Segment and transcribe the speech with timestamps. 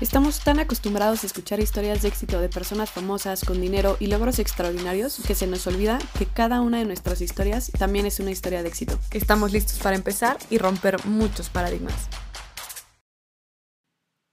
[0.00, 4.38] Estamos tan acostumbrados a escuchar historias de éxito de personas famosas con dinero y logros
[4.38, 8.62] extraordinarios que se nos olvida que cada una de nuestras historias también es una historia
[8.62, 8.98] de éxito.
[9.10, 12.08] Estamos listos para empezar y romper muchos paradigmas.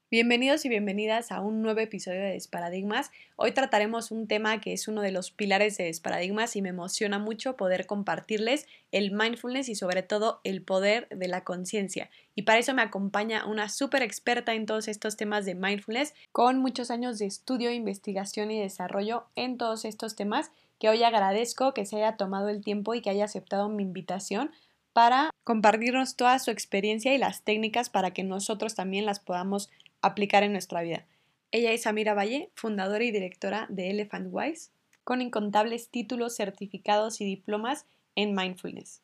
[0.10, 3.12] Bienvenidos y bienvenidas a un nuevo episodio de Desparadigmas.
[3.36, 7.20] Hoy trataremos un tema que es uno de los pilares de Desparadigmas y me emociona
[7.20, 12.10] mucho poder compartirles el mindfulness y sobre todo el poder de la conciencia.
[12.36, 16.60] Y para eso me acompaña una súper experta en todos estos temas de mindfulness con
[16.60, 21.86] muchos años de estudio, investigación y desarrollo en todos estos temas que hoy agradezco que
[21.86, 24.52] se haya tomado el tiempo y que haya aceptado mi invitación
[24.94, 29.70] para compartirnos toda su experiencia y las técnicas para que nosotros también las podamos
[30.02, 31.06] aplicar en nuestra vida.
[31.52, 34.72] Ella es Amira Valle, fundadora y directora de Elephant Wise,
[35.04, 39.02] con incontables títulos, certificados y diplomas en mindfulness.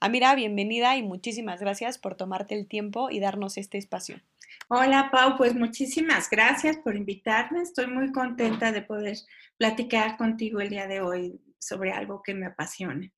[0.00, 4.20] Amira, bienvenida y muchísimas gracias por tomarte el tiempo y darnos este espacio.
[4.68, 7.62] Hola Pau, pues muchísimas gracias por invitarme.
[7.62, 9.16] Estoy muy contenta de poder
[9.56, 13.10] platicar contigo el día de hoy sobre algo que me apasiona.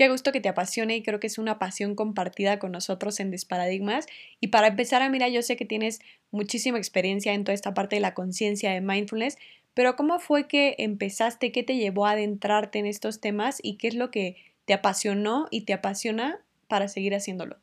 [0.00, 3.30] Qué gusto que te apasione y creo que es una pasión compartida con nosotros en
[3.30, 4.06] Desparadigmas.
[4.40, 8.00] Y para empezar, mira, yo sé que tienes muchísima experiencia en toda esta parte de
[8.00, 9.36] la conciencia de mindfulness,
[9.74, 11.52] pero ¿cómo fue que empezaste?
[11.52, 15.48] ¿Qué te llevó a adentrarte en estos temas y qué es lo que te apasionó
[15.50, 17.58] y te apasiona para seguir haciéndolo?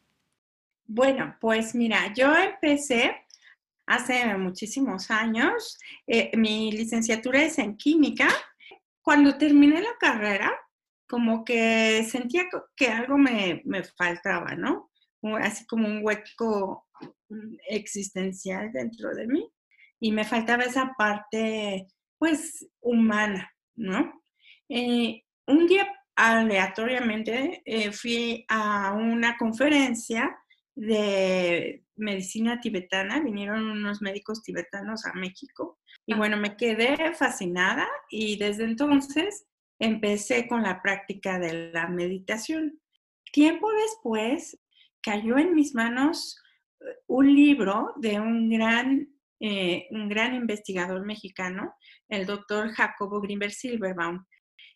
[0.86, 3.16] Bueno, pues mira, yo empecé
[3.88, 5.80] hace muchísimos años.
[6.06, 8.28] Eh, mi licenciatura es en química.
[9.02, 10.54] Cuando terminé la carrera,
[11.08, 13.64] como que sentía que algo me,
[13.98, 14.92] faltaba, ¿no?
[15.42, 16.88] Así como un hueco
[17.30, 19.50] mm, existencial dentro de mí.
[20.00, 21.88] Y me faltaba esa parte,
[22.18, 24.22] pues, humana, ¿no?
[24.70, 30.36] Eh, un día aleatoriamente eh, fui a una conferencia
[30.76, 36.18] de medicina tibetana, vinieron unos médicos tibetanos a México y ah.
[36.18, 39.46] bueno, me quedé fascinada y desde entonces
[39.80, 42.80] empecé con la práctica de la meditación.
[43.32, 44.60] Tiempo después
[45.02, 46.42] cayó en mis manos
[46.80, 49.08] eh, un libro de un gran,
[49.40, 51.74] eh, un gran investigador mexicano,
[52.10, 54.26] el doctor Jacobo Grimberg Silverbaum.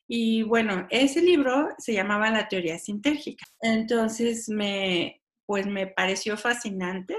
[0.07, 3.45] Y bueno, ese libro se llamaba La teoría sintérgica.
[3.61, 7.15] Entonces me, pues me pareció fascinante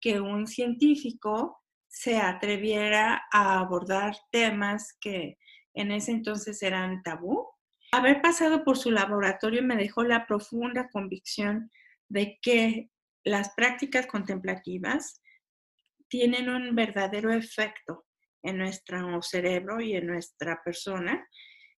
[0.00, 5.38] que un científico se atreviera a abordar temas que
[5.74, 7.46] en ese entonces eran tabú.
[7.92, 11.70] Haber pasado por su laboratorio me dejó la profunda convicción
[12.08, 12.90] de que
[13.24, 15.22] las prácticas contemplativas
[16.08, 18.04] tienen un verdadero efecto
[18.42, 21.26] en nuestro cerebro y en nuestra persona,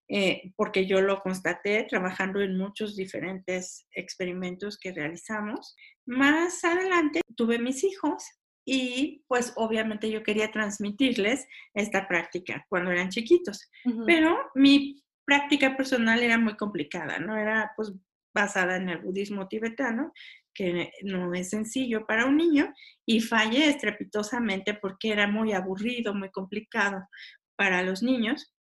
[0.09, 5.77] eh, porque yo lo constaté trabajando en muchos diferentes experimentos que realizamos.
[6.06, 8.25] Más adelante tuve mis hijos
[8.66, 13.71] y pues obviamente yo quería transmitirles esta práctica cuando eran chiquitos,
[14.04, 17.37] pero mi práctica personal era muy complicada, ¿no?
[17.37, 17.93] Era pues
[18.34, 20.12] basada en el budismo tibetano,
[20.53, 22.75] que no es sencillo para un niño,
[23.06, 27.09] y fallé estrepitosamente porque era muy aburrido, muy complicado
[27.55, 28.53] para los niños.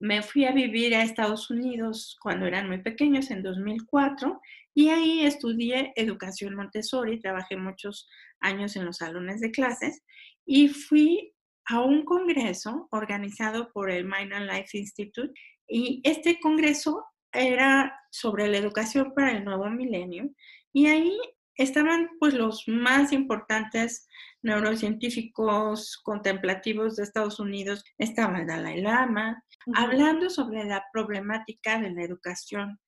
[0.00, 4.40] Me fui a vivir a Estados Unidos cuando eran muy pequeños, en 2004,
[4.74, 8.08] y ahí estudié educación Montessori, trabajé muchos
[8.44, 10.02] años en los salones de clases
[10.46, 11.34] y fui
[11.66, 15.32] a un congreso organizado por el Mind and Life Institute
[15.66, 20.30] y este congreso era sobre la educación para el nuevo milenio
[20.72, 21.18] y ahí
[21.56, 24.06] estaban pues los más importantes
[24.42, 29.42] neurocientíficos contemplativos de Estados Unidos, estaba el Dalai Lama,
[29.74, 32.78] hablando sobre la problemática de la educación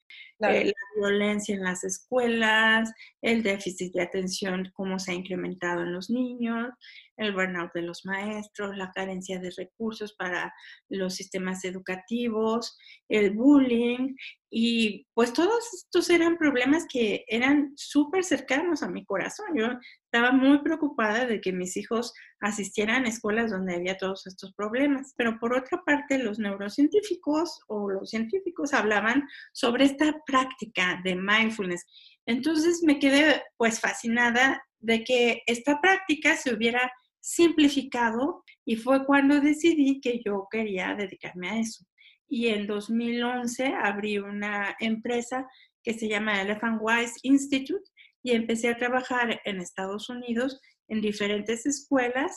[0.40, 2.92] eh, la violencia en las escuelas,
[3.22, 6.68] el déficit de atención, cómo se ha incrementado en los niños,
[7.16, 10.52] el burnout de los maestros, la carencia de recursos para
[10.88, 12.76] los sistemas educativos,
[13.08, 14.14] el bullying
[14.50, 19.46] y pues todos estos eran problemas que eran súper cercanos a mi corazón.
[19.56, 19.66] Yo
[20.16, 25.12] estaba muy preocupada de que mis hijos asistieran a escuelas donde había todos estos problemas.
[25.14, 31.84] Pero por otra parte, los neurocientíficos o los científicos hablaban sobre esta práctica de mindfulness.
[32.24, 36.90] Entonces me quedé pues fascinada de que esta práctica se hubiera
[37.20, 41.84] simplificado y fue cuando decidí que yo quería dedicarme a eso.
[42.26, 45.46] Y en 2011 abrí una empresa
[45.82, 47.84] que se llama Elephant Wise Institute
[48.26, 52.32] y empecé a trabajar en Estados Unidos en diferentes escuelas,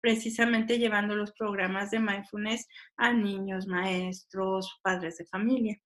[0.00, 2.66] precisamente llevando los programas de mindfulness
[2.96, 5.76] a niños, maestros, padres de familia.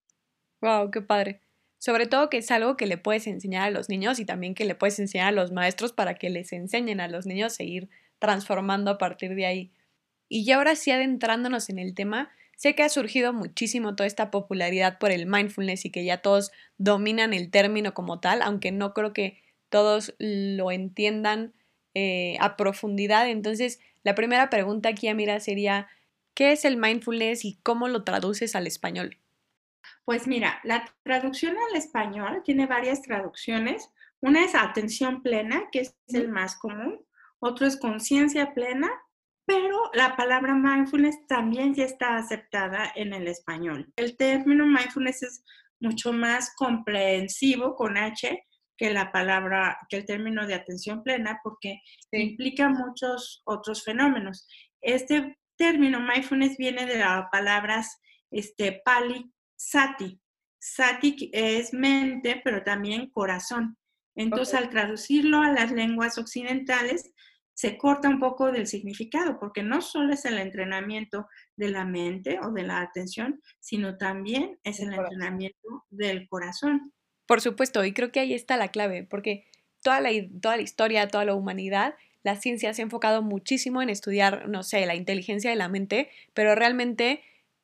[0.63, 1.41] Wow, qué padre.
[1.79, 4.65] Sobre todo que es algo que le puedes enseñar a los niños y también que
[4.65, 7.89] le puedes enseñar a los maestros para que les enseñen a los niños a seguir
[8.21, 9.73] transformando a partir de ahí.
[10.29, 12.31] Y ya ahora sí adentrándonos en el tema,
[12.61, 16.53] sé que ha surgido muchísimo toda esta popularidad por el mindfulness y que ya todos
[16.77, 21.55] dominan el término como tal, aunque no creo que todos lo entiendan
[21.95, 23.31] eh, a profundidad.
[23.31, 25.89] Entonces, la primera pregunta aquí, Amira, sería,
[26.35, 29.17] ¿qué es el mindfulness y cómo lo traduces al español?
[30.05, 33.89] Pues mira, la traducción al español tiene varias traducciones.
[34.21, 37.01] Una es atención plena, que es el más común.
[37.39, 38.91] Otro es conciencia plena,
[39.47, 43.93] pero la palabra mindfulness también ya está aceptada en el español.
[43.97, 45.45] El término mindfulness es
[45.81, 48.45] mucho más comprensivo con H
[48.77, 51.83] que la palabra, que el término de atención plena, porque
[52.13, 54.47] implica muchos otros fenómenos.
[54.81, 58.01] Este término mindfulness viene de las palabras
[58.31, 60.19] este, pali sati.
[60.59, 63.77] Sati es mente, pero también corazón.
[64.17, 67.13] Entonces, al traducirlo a las lenguas occidentales,
[67.55, 71.27] se corta un poco del significado, porque no solo es el entrenamiento
[71.57, 76.93] de la mente o de la atención, sino también es el, entrenamiento del corazón.
[77.27, 79.47] Por supuesto, y creo que ahí está la clave, porque
[79.83, 80.11] toda la,
[80.41, 84.63] toda la historia, toda la humanidad, la ciencia se ha enfocado muchísimo en estudiar, no
[84.63, 87.23] sé, la inteligencia de la mente, pero realmente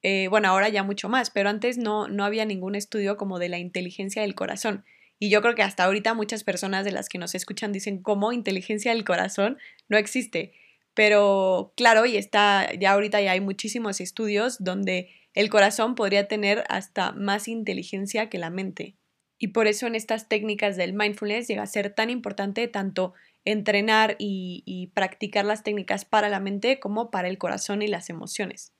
[0.08, 3.48] eh, bueno, ahora ya mucho más, pero antes no, no había ningún estudio como de
[3.48, 4.84] la inteligencia del corazón.
[5.18, 8.32] Y yo creo que hasta ahorita muchas personas de las que nos escuchan dicen, ¿cómo
[8.32, 9.58] inteligencia del corazón?
[9.88, 10.52] No existe.
[10.94, 16.64] Pero claro, y está, ya ahorita ya hay muchísimos estudios donde el corazón podría tener
[16.68, 18.96] hasta más inteligencia que la mente.
[19.38, 23.12] Y por eso en estas técnicas del mindfulness llega a ser tan importante tanto
[23.44, 28.08] entrenar y, y practicar las técnicas para la mente como para el corazón y las
[28.08, 28.72] emociones.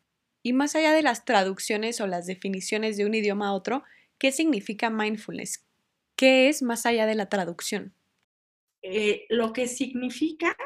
[0.43, 3.85] Y más allá de las traducciones o las definiciones de un idioma a otro,
[4.19, 5.66] ¿qué significa mindfulness?
[6.17, 7.95] ¿Qué es más allá de la traducción?
[8.83, 10.57] Eh, lo que significa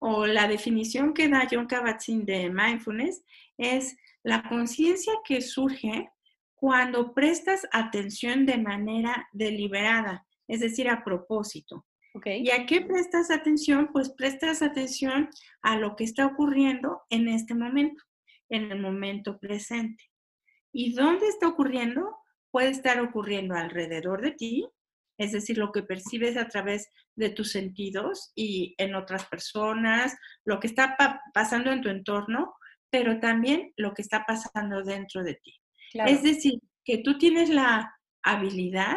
[0.00, 3.22] o la definición que da John Kabat-Zinn de mindfulness
[3.56, 6.10] es la conciencia que surge
[6.54, 11.86] cuando prestas atención de manera deliberada, es decir, a propósito.
[12.24, 13.90] ¿Y a qué prestas atención?
[13.92, 15.28] Pues prestas atención
[15.62, 18.02] a lo que está ocurriendo en este momento
[18.48, 20.04] en el momento presente.
[20.72, 22.16] ¿Y dónde está ocurriendo?
[22.50, 24.66] Puede estar ocurriendo alrededor de ti,
[25.18, 30.60] es decir, lo que percibes a través de tus sentidos y en otras personas, lo
[30.60, 30.96] que está
[31.34, 32.54] pasando en tu entorno,
[32.88, 35.60] pero también lo que está pasando dentro de ti.
[35.94, 37.92] Es decir, que tú tienes la
[38.22, 38.96] habilidad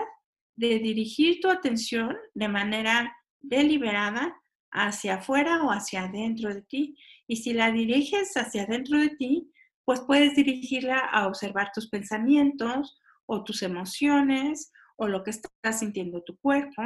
[0.56, 4.36] de dirigir tu atención de manera deliberada
[4.72, 6.98] hacia afuera o hacia adentro de ti.
[7.28, 9.52] Y si la diriges hacia adentro de ti,
[9.86, 14.72] pues puedes dirigirla a observar tus pensamientos o tus emociones
[15.02, 16.84] o lo que estás sintiendo tu cuerpo.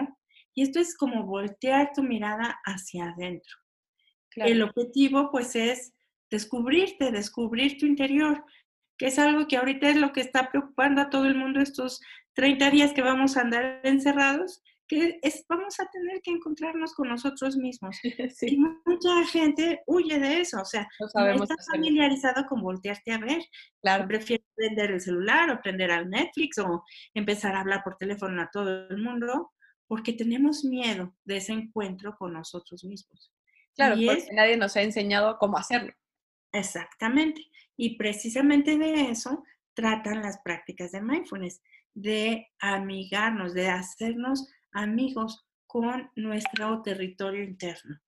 [0.54, 3.54] Y esto es como voltear tu mirada hacia adentro.
[4.38, 5.94] El objetivo pues es
[6.32, 8.46] descubrirte, descubrir tu interior,
[8.98, 12.00] que es algo que ahorita es lo que está preocupando a todo el mundo estos
[12.36, 17.10] 30 días que vamos a andar encerrados, que es, vamos a tener que encontrarnos con
[17.10, 17.98] nosotros mismos.
[18.42, 23.42] Y mucha gente huye de eso, o sea, no, está familiarizado con voltearte a ver.
[23.82, 24.08] Claro.
[24.08, 26.84] Prefiere prender el celular o prender al Netflix o
[27.14, 29.52] empezar a hablar por teléfono a todo el mundo,
[29.88, 33.32] porque tenemos miedo de ese encuentro con nosotros mismos.
[33.76, 35.94] Claro, porque nadie nos ha enseñado cómo hacerlo.
[36.52, 37.42] Exactamente.
[37.76, 39.44] Y precisamente de eso
[39.74, 41.62] tratan las prácticas de mindfulness,
[41.94, 48.00] de amigarnos, de hacernos amigos con nuestro territorio interno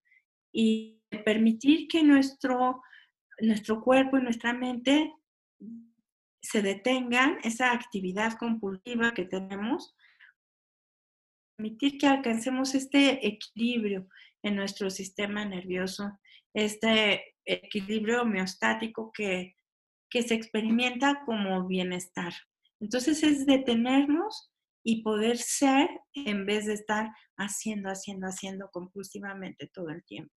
[0.51, 2.83] y permitir que nuestro,
[3.39, 5.13] nuestro cuerpo y nuestra mente
[6.41, 9.95] se detengan esa actividad compulsiva que tenemos,
[11.55, 14.07] permitir que alcancemos este equilibrio
[14.43, 16.19] en nuestro sistema nervioso,
[16.53, 19.55] este equilibrio homeostático que,
[20.09, 22.33] que se experimenta como bienestar.
[22.79, 24.51] Entonces es detenernos
[24.89, 30.33] y poder ser en vez de estar haciendo, haciendo, haciendo compulsivamente todo el tiempo.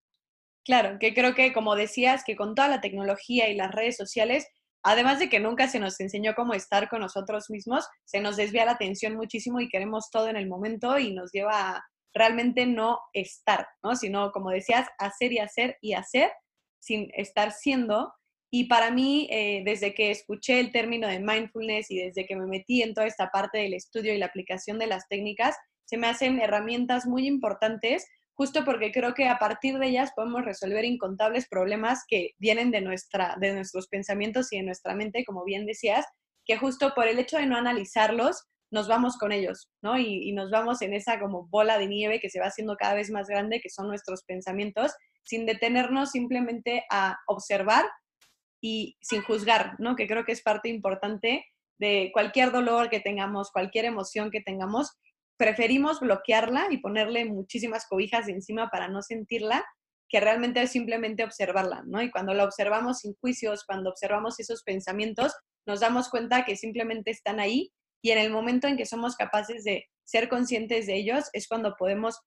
[0.64, 4.48] Claro, que creo que como decías, que con toda la tecnología y las redes sociales,
[4.82, 8.64] además de que nunca se nos enseñó cómo estar con nosotros mismos, se nos desvía
[8.64, 12.98] la atención muchísimo y queremos todo en el momento y nos lleva a realmente no
[13.12, 13.94] estar, ¿no?
[13.94, 16.32] Sino, como decías, hacer y hacer y hacer
[16.80, 18.12] sin estar siendo.
[18.52, 22.46] Y para mí, eh, desde que escuché el término de mindfulness y desde que me
[22.46, 26.08] metí en toda esta parte del estudio y la aplicación de las técnicas, se me
[26.08, 31.48] hacen herramientas muy importantes, justo porque creo que a partir de ellas podemos resolver incontables
[31.48, 36.04] problemas que vienen de, nuestra, de nuestros pensamientos y de nuestra mente, como bien decías,
[36.44, 39.98] que justo por el hecho de no analizarlos, nos vamos con ellos, ¿no?
[39.98, 42.94] Y, y, nos vamos en esa como bola de nieve que se va haciendo cada
[42.94, 44.92] vez más grande, que son nuestros pensamientos,
[45.24, 47.84] sin detenernos simplemente a observar
[48.60, 49.96] y sin juzgar, ¿no?
[49.96, 51.46] Que creo que es parte importante
[51.78, 54.98] de cualquier dolor que tengamos, cualquier emoción que tengamos,
[55.38, 59.64] preferimos bloquearla y ponerle muchísimas cobijas encima para no sentirla,
[60.10, 62.02] que realmente es simplemente observarla, ¿no?
[62.02, 65.32] Y cuando la observamos sin juicios, cuando observamos esos pensamientos,
[65.66, 69.64] nos damos cuenta que simplemente están ahí y en el momento en que somos capaces
[69.64, 72.18] de ser conscientes de ellos es cuando podemos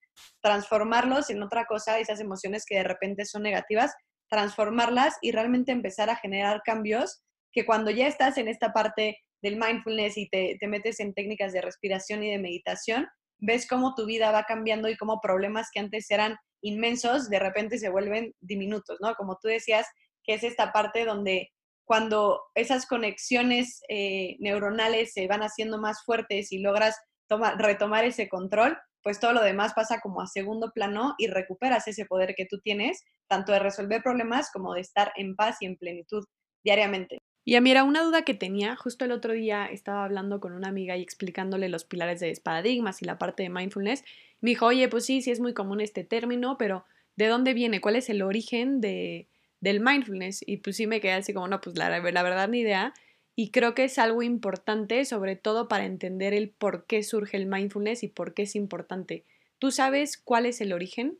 [0.41, 3.93] transformarlos en otra cosa, esas emociones que de repente son negativas,
[4.33, 7.21] transformarlas y realmente empezar a generar cambios
[7.51, 11.53] que cuando ya estás en esta parte del mindfulness y te, te, metes en técnicas
[11.53, 15.79] de respiración y de meditación, ves cómo tu vida va cambiando y cómo problemas que
[15.79, 19.13] antes eran inmensos de repente se vuelven diminutos, ¿no?
[19.15, 19.85] Como tú decías,
[20.23, 21.51] que es esta parte donde
[21.85, 26.97] cuando esas conexiones eh, neuronales se van haciendo más fuertes y logras
[27.27, 31.87] toma, retomar ese control, pues todo lo demás pasa como a segundo plano y recuperas
[31.87, 35.65] ese poder que tú tienes, tanto de resolver problemas como de estar en paz y
[35.65, 36.23] en plenitud
[36.63, 37.19] diariamente.
[37.45, 40.53] Y a mí era una duda que tenía, justo el otro día estaba hablando con
[40.53, 44.05] una amiga y explicándole los pilares de paradigmas y la parte de mindfulness.
[44.39, 46.85] Me dijo, oye, pues sí, sí es muy común este término, pero
[47.17, 47.81] ¿de dónde viene?
[47.81, 49.27] ¿Cuál es el origen de,
[49.59, 50.41] del mindfulness?
[50.47, 52.93] Y pues sí me quedé así como, no, pues la, la verdad ni idea.
[53.35, 57.47] Y creo que es algo importante, sobre todo para entender el por qué surge el
[57.47, 59.25] mindfulness y por qué es importante.
[59.57, 61.17] ¿Tú sabes cuál es el origen?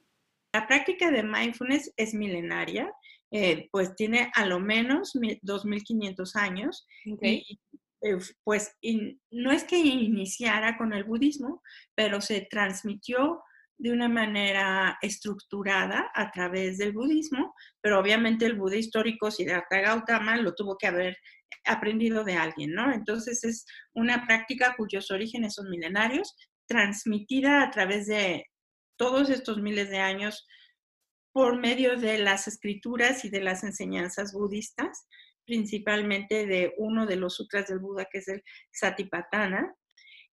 [0.54, 2.94] La práctica de mindfulness es milenaria,
[3.32, 6.86] eh, pues tiene a lo menos 2.500 años.
[7.12, 7.44] Okay.
[7.48, 7.60] Y,
[8.02, 11.64] eh, pues in, no es que iniciara con el budismo,
[11.96, 13.42] pero se transmitió
[13.78, 20.38] de una manera estructurada a través del budismo, pero obviamente el Buda histórico Siddhartha Gautama
[20.38, 21.18] lo tuvo que haber
[21.66, 22.94] aprendido de alguien, ¿no?
[22.94, 26.36] Entonces es una práctica cuyos orígenes son milenarios,
[26.68, 28.46] transmitida a través de
[28.98, 30.48] todos estos miles de años
[31.34, 35.08] por medio de las escrituras y de las enseñanzas budistas,
[35.46, 39.74] principalmente de uno de los sutras del Buda, que es el Satipatthana.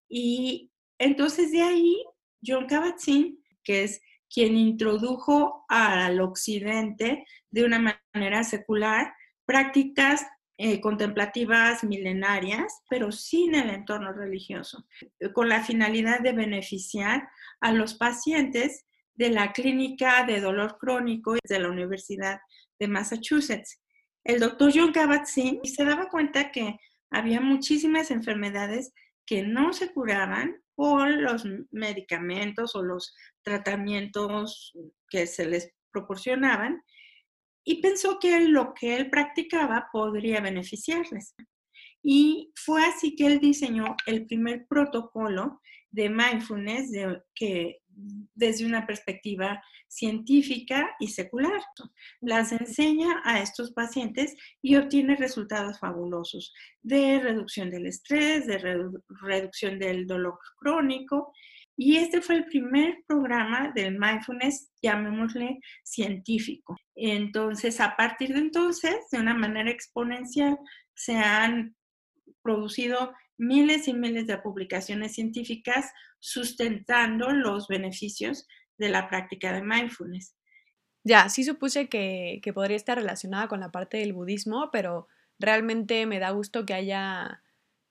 [0.09, 2.05] Y entonces de ahí,
[2.45, 4.01] John Kabat-Zinn, que es
[4.33, 9.13] quien introdujo al occidente de una manera secular
[9.45, 10.25] prácticas
[10.57, 14.87] eh, contemplativas milenarias, pero sin el entorno religioso,
[15.33, 17.29] con la finalidad de beneficiar
[17.61, 22.41] a los pacientes de la clínica de dolor crónico de la Universidad
[22.79, 23.83] de Massachusetts.
[24.25, 26.79] El doctor John Kabat-Zinn se daba cuenta que
[27.11, 28.93] había muchísimas enfermedades
[29.27, 34.73] que no se curaban por los medicamentos o los tratamientos
[35.11, 36.83] que se les proporcionaban
[37.63, 41.35] y pensó que lo que él practicaba podría beneficiarles.
[42.03, 45.61] Y fue así que él diseñó el primer protocolo
[45.91, 46.93] de mindfulness
[47.35, 47.80] que
[48.35, 51.61] desde una perspectiva científica y secular.
[52.21, 59.03] Las enseña a estos pacientes y obtiene resultados fabulosos de reducción del estrés, de redu
[59.09, 61.33] reducción del dolor crónico
[61.83, 66.77] y este fue el primer programa del mindfulness, llamémosle científico.
[66.95, 70.59] Entonces, a partir de entonces, de una manera exponencial,
[70.95, 71.75] se han
[72.43, 80.37] producido miles y miles de publicaciones científicas sustentando los beneficios de la práctica de mindfulness.
[81.05, 86.05] Ya, sí supuse que, que podría estar relacionada con la parte del budismo, pero realmente
[86.05, 87.43] me da gusto que haya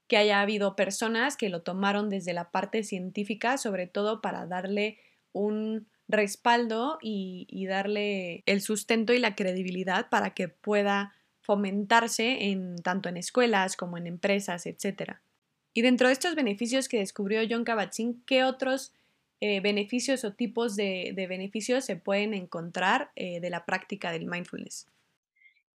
[0.07, 4.97] que haya habido personas que lo tomaron desde la parte científica, sobre todo para darle
[5.33, 12.77] un respaldo y, y, darle el sustento y la credibilidad para que pueda fomentarse en
[12.77, 15.19] tanto en escuelas como en empresas, etc.
[15.79, 18.93] Y dentro de estos beneficios que descubrió John Kabat-Zinn, ¿qué otros
[19.39, 24.89] eh, beneficios o tipos de, beneficios se pueden encontrar eh, de la práctica del mindfulness?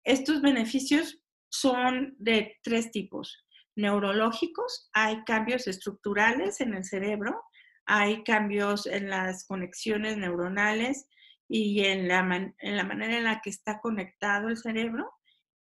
[0.03, 3.47] Estos beneficios son de tres tipos
[3.77, 7.43] neurológicos, hay cambios estructurales en el cerebro,
[7.87, 11.07] hay cambios en las conexiones neuronales
[11.49, 15.11] y en la, en la manera en la que está conectado el cerebro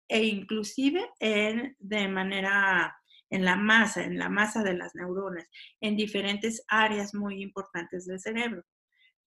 [0.07, 2.95] e inclusive en, de manera
[3.31, 5.47] en la masa, en la masa de las neuronas,
[5.81, 8.63] en diferentes áreas muy importantes del cerebro.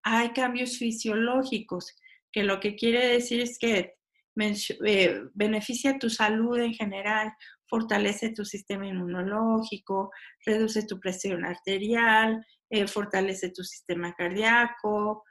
[0.02, 1.94] Hay cambios fisiológicos,
[2.32, 3.94] que lo que quiere decir es que
[4.36, 7.32] eh, beneficia tu salud en general,
[7.68, 10.10] fortalece tu sistema inmunológico,
[10.44, 15.24] reduce tu presión arterial, eh, fortalece tu sistema cardíaco,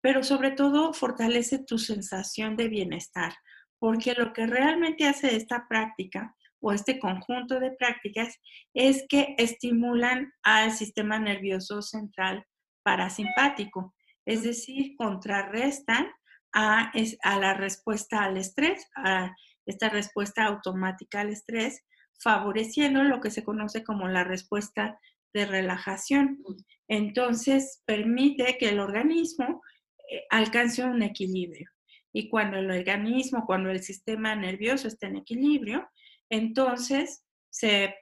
[0.00, 3.32] pero sobre todo fortalece tu sensación de bienestar,
[3.78, 6.36] porque lo que realmente hace esta práctica
[6.66, 8.40] o este conjunto de prácticas
[8.74, 12.44] es que estimulan al sistema nervioso central
[12.82, 13.94] parasimpático,
[14.26, 16.08] es decir, contrarrestan
[16.52, 16.90] a,
[17.22, 19.30] a la respuesta al estrés, a
[19.64, 21.84] esta respuesta automática al estrés,
[22.18, 24.98] favoreciendo lo que se conoce como la respuesta
[25.32, 26.42] de relajación.
[26.88, 29.62] Entonces, permite que el organismo
[30.10, 31.70] eh, alcance un equilibrio.
[32.12, 35.88] Y cuando el organismo, cuando el sistema nervioso está en equilibrio,
[36.30, 37.94] entonces se,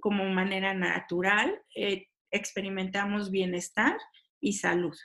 [0.00, 3.96] como manera natural, eh, experimentamos bienestar
[4.40, 4.96] y salud.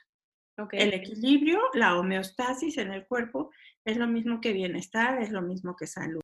[0.74, 3.52] El equilibrio, la homeostasis en el cuerpo
[3.86, 6.22] es lo mismo que bienestar, es lo mismo que salud.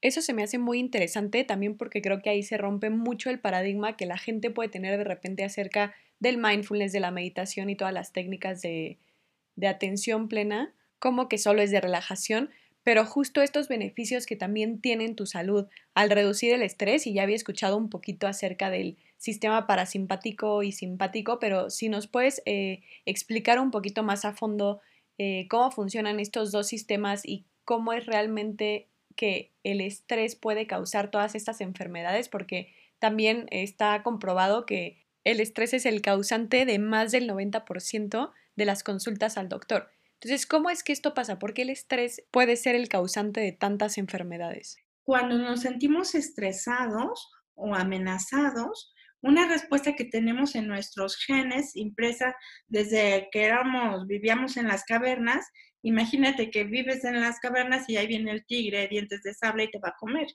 [0.00, 3.40] Eso se me hace muy interesante también porque creo que ahí se rompe mucho el
[3.40, 7.76] paradigma que la gente puede tener de repente acerca del mindfulness, de la meditación y
[7.76, 8.98] todas las técnicas de,
[9.56, 12.50] de atención plena, como que solo es de relajación,
[12.88, 17.24] pero justo estos beneficios que también tienen tu salud al reducir el estrés, y ya
[17.24, 22.80] había escuchado un poquito acerca del sistema parasimpático y simpático, pero si nos puedes eh,
[23.04, 24.80] explicar un poquito más a fondo
[25.18, 31.10] eh, cómo funcionan estos dos sistemas y cómo es realmente que el estrés puede causar
[31.10, 37.12] todas estas enfermedades, porque también está comprobado que el estrés es el causante de más
[37.12, 39.90] del 90% de las consultas al doctor.
[40.20, 41.38] Entonces, ¿cómo es que esto pasa?
[41.38, 44.76] ¿Por qué el estrés puede ser el causante de tantas enfermedades?
[45.04, 52.34] Cuando nos sentimos estresados o amenazados, una respuesta que tenemos en nuestros genes impresa
[52.66, 55.46] desde que éramos, vivíamos en las cavernas,
[55.82, 59.70] imagínate que vives en las cavernas y ahí viene el tigre, dientes de sable y
[59.70, 60.26] te va a comer.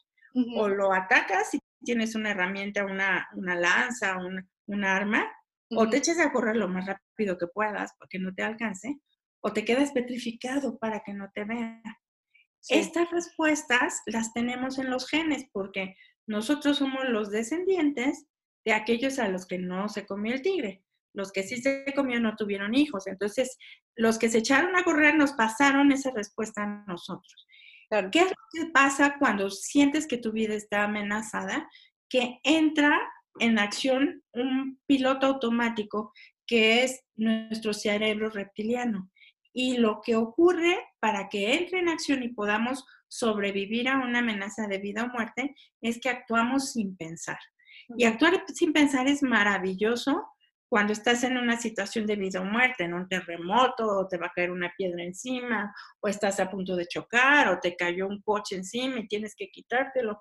[0.55, 5.29] O lo atacas y tienes una herramienta, una, lanza, un, arma,
[5.69, 8.97] o te echas a correr lo más rápido que puedas para que no te alcance,
[9.43, 11.81] o te quedas petrificado para que no te vea.
[12.69, 18.25] Estas respuestas las tenemos en los genes porque nosotros somos los descendientes
[18.65, 20.83] de aquellos a los que no se comió el tigre.
[21.13, 23.05] Los que sí se comió no tuvieron hijos.
[23.05, 23.57] Entonces,
[23.95, 27.45] los que se echaron a correr nos pasaron esa respuesta a nosotros.
[28.11, 31.69] ¿Qué es lo que pasa cuando sientes que tu vida está amenazada?
[32.09, 32.97] Que entra
[33.39, 36.13] en acción un piloto automático
[36.47, 39.11] que es nuestro cerebro reptiliano.
[39.53, 44.67] Y lo que ocurre para que entre en acción y podamos sobrevivir a una amenaza
[44.67, 47.37] de vida o muerte es que actuamos sin pensar.
[47.95, 50.25] Y actuar sin pensar es maravilloso
[50.73, 54.25] cuando estás en una situación de vida o muerte, en un terremoto, o te va
[54.25, 58.23] a caer una piedra encima, o estás a punto de chocar, o te cayó un
[58.23, 60.19] coche encima y tienes que quitártelo.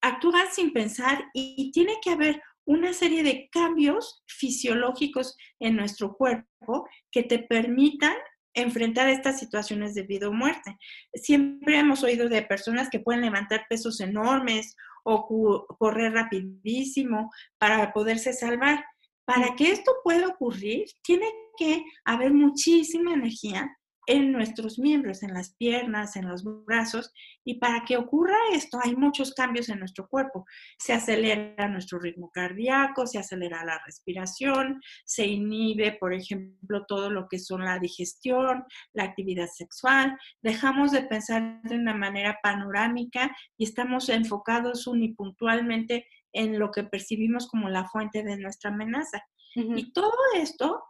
[0.00, 6.88] Actúas sin pensar y tiene que haber una serie de cambios fisiológicos en nuestro cuerpo
[7.12, 8.16] que te permitan
[8.54, 10.76] enfrentar estas situaciones de vida o muerte.
[11.14, 18.32] Siempre hemos oído de personas que pueden levantar pesos enormes o correr rapidísimo para poderse
[18.32, 18.84] salvar.
[19.24, 23.70] Para que esto pueda ocurrir, tiene que haber muchísima energía
[24.10, 27.12] en nuestros miembros, en las piernas, en los brazos.
[27.44, 30.44] Y para que ocurra esto, hay muchos cambios en nuestro cuerpo.
[30.78, 37.28] Se acelera nuestro ritmo cardíaco, se acelera la respiración, se inhibe, por ejemplo, todo lo
[37.28, 40.18] que son la digestión, la actividad sexual.
[40.42, 47.46] Dejamos de pensar de una manera panorámica y estamos enfocados unipuntualmente en lo que percibimos
[47.46, 49.22] como la fuente de nuestra amenaza.
[49.54, 50.80] Y todo esto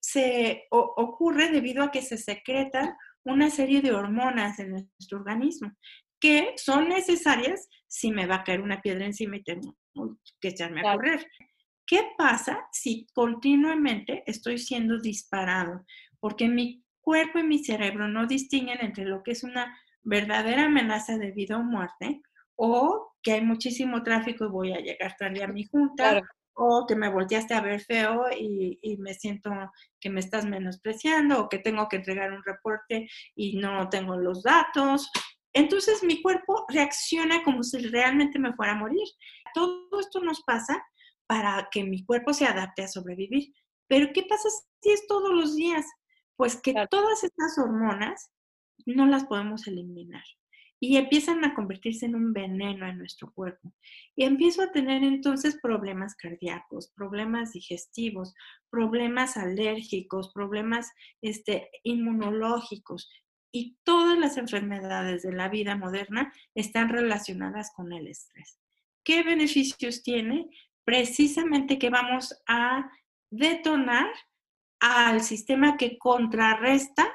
[0.00, 5.72] se ocurre debido a que se secretan una serie de hormonas en nuestro organismo
[6.22, 9.76] que son necesarias si me va a caer una piedra encima y tengo
[10.40, 11.26] que echarme a correr.
[11.84, 15.84] ¿Qué pasa si continuamente estoy siendo disparado?
[16.20, 21.18] Porque mi cuerpo y mi cerebro no distinguen entre lo que es una verdadera amenaza
[21.18, 22.22] de vida o muerte
[22.54, 26.22] o que hay muchísimo tráfico y voy a llegar tarde a mi junta
[26.54, 29.50] o que me volteaste a ver feo y, me siento
[30.00, 34.42] que me estás menospreciando o que tengo que entregar un reporte y no tengo los
[34.42, 35.10] datos.
[35.54, 39.06] Entonces mi cuerpo reacciona como si realmente me fuera a morir.
[39.54, 40.82] Todo esto nos pasa
[41.26, 43.52] para que mi cuerpo se adapte a sobrevivir.
[43.88, 44.48] Pero ¿qué pasa
[44.80, 45.86] si es todos los días?
[46.36, 48.30] Pues que todas estas hormonas
[48.86, 50.24] no las podemos eliminar
[50.84, 53.72] y empiezan a convertirse en un veneno en nuestro cuerpo.
[54.16, 58.34] Y empiezo a tener entonces problemas cardíacos, problemas digestivos,
[58.68, 60.90] problemas alérgicos, problemas
[61.20, 63.08] este, inmunológicos.
[63.54, 68.58] y todas las enfermedades de la vida moderna están relacionadas con el estrés.
[69.04, 70.48] ¿Qué beneficios tiene?
[70.84, 72.90] Precisamente que vamos a
[73.30, 74.10] detonar
[74.80, 77.12] al sistema que contrarresta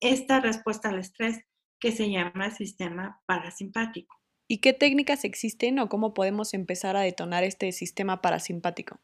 [0.00, 1.44] esta respuesta al estrés,
[1.80, 4.16] que se llama sistema parasimpático.
[4.46, 9.00] ¿Y qué técnicas existen o cómo podemos empezar a detonar este sistema parasimpático?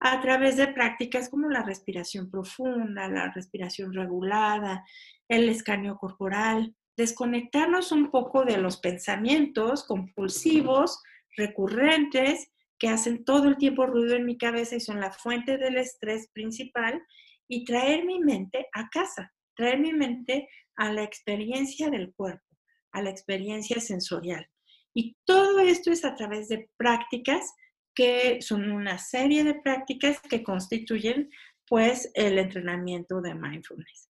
[0.00, 4.84] A través de prácticas como la respiración profunda, la respiración regulada,
[5.28, 11.02] el escaneo corporal, desconectarnos un poco de los pensamientos compulsivos,
[11.36, 15.76] recurrentes, que hacen todo el tiempo ruido en mi cabeza y son la fuente del
[15.76, 17.02] estrés principal,
[17.48, 20.48] y traer mi mente a casa, traer mi mente
[20.78, 22.56] a la experiencia del cuerpo,
[22.92, 24.48] a la experiencia sensorial.
[24.94, 27.52] Y todo esto es a través de prácticas
[27.94, 31.30] que son una serie de prácticas que constituyen
[31.66, 34.08] pues el entrenamiento de mindfulness.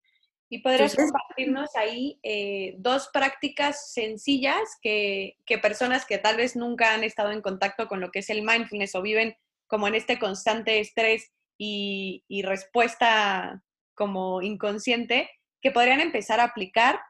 [0.51, 6.95] ¿Y podrías compartirnos ahí eh, dos prácticas sencillas que, que, personas que tal vez nunca
[6.95, 9.35] han estado en contacto con lo que es el mindfulness o viven
[9.67, 13.63] como en este constante estrés y, y respuesta
[13.95, 15.29] como inconsciente,
[15.61, 17.01] que podrían empezar a aplicar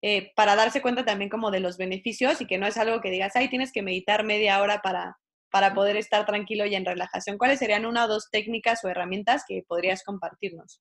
[0.00, 3.10] eh, para darse cuenta también como de los beneficios y que no es algo que
[3.10, 5.18] digas, ay, tienes que meditar media hora para,
[5.50, 7.38] para poder estar tranquilo y en relajación.
[7.38, 10.80] ¿Cuáles serían una o dos técnicas o herramientas que podrías compartirnos?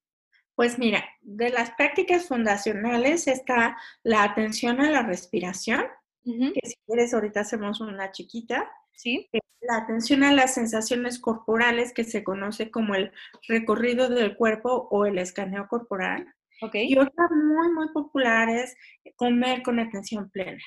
[0.56, 5.86] Pues mira, de las prácticas fundacionales está la atención a la respiración,
[6.24, 8.70] que si quieres ahorita hacemos una chiquita.
[8.92, 9.30] Sí.
[9.32, 13.12] Eh, la atención a las sensaciones corporales, que se conoce como el
[13.48, 16.34] recorrido del cuerpo o el escaneo corporal.
[16.74, 18.76] Y otra muy, muy popular es
[19.16, 20.62] comer con atención plena.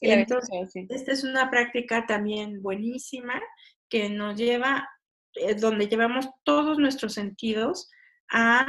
[0.00, 3.40] Entonces, esta es una práctica también buenísima
[3.88, 4.88] que nos lleva,
[5.34, 7.90] eh, donde llevamos todos nuestros sentidos
[8.30, 8.66] a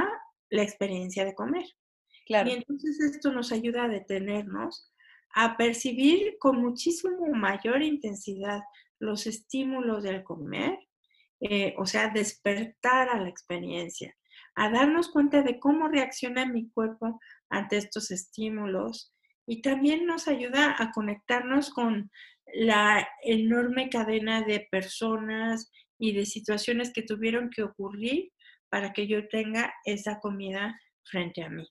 [0.50, 1.66] la experiencia de comer.
[2.26, 2.50] Claro.
[2.50, 4.92] Y entonces esto nos ayuda a detenernos,
[5.34, 8.62] a percibir con muchísimo mayor intensidad
[9.00, 10.80] los estímulos del comer,
[11.42, 14.16] eh, o sea, despertar a la experiencia
[14.56, 19.14] a darnos cuenta de cómo reacciona mi cuerpo ante estos estímulos
[19.46, 22.10] y también nos ayuda a conectarnos con
[22.54, 28.32] la enorme cadena de personas y de situaciones que tuvieron que ocurrir
[28.70, 31.68] para que yo tenga esa comida frente a mí.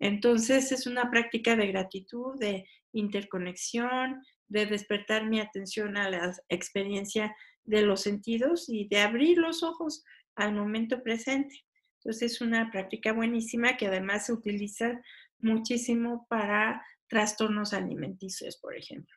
[0.00, 7.34] Entonces es una práctica de gratitud, de interconexión, de despertar mi atención a la experiencia
[7.64, 10.04] de los sentidos y de abrir los ojos
[10.36, 11.64] al momento presente.
[12.08, 14.98] Entonces es una práctica buenísima que además se utiliza
[15.40, 19.14] muchísimo para trastornos alimenticios, por ejemplo.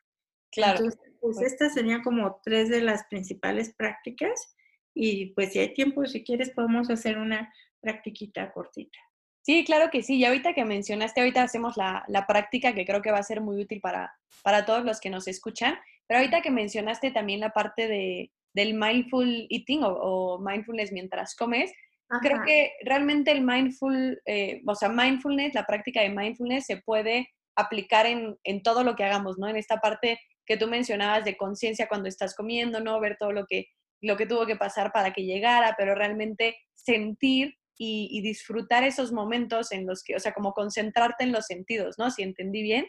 [0.50, 0.84] Claro.
[0.84, 4.54] Entonces, pues estas serían como tres de las principales prácticas
[4.92, 7.50] y pues si hay tiempo, si quieres, podemos hacer una
[7.80, 8.98] practiquita cortita.
[9.40, 10.16] Sí, claro que sí.
[10.18, 13.40] Y ahorita que mencionaste, ahorita hacemos la, la, práctica que creo que va a ser
[13.40, 15.78] muy útil para, para todos los que nos escuchan.
[16.06, 21.34] Pero ahorita que mencionaste también la parte de, del mindful eating o, o mindfulness mientras
[21.34, 21.72] comes,
[22.20, 27.28] Creo que realmente el mindful, eh, o sea, mindfulness, la práctica de mindfulness se puede
[27.56, 29.48] aplicar en, en, todo lo que hagamos, ¿no?
[29.48, 33.00] En esta parte que tú mencionabas de conciencia cuando estás comiendo, ¿no?
[33.00, 33.66] Ver todo lo que,
[34.02, 39.72] lo que tuvo que pasar para que llegara, pero realmente sentir y, disfrutar esos momentos
[39.72, 42.10] en los que, o sea, como concentrarte en los sentidos, ¿no?
[42.10, 42.86] Si entendí bien,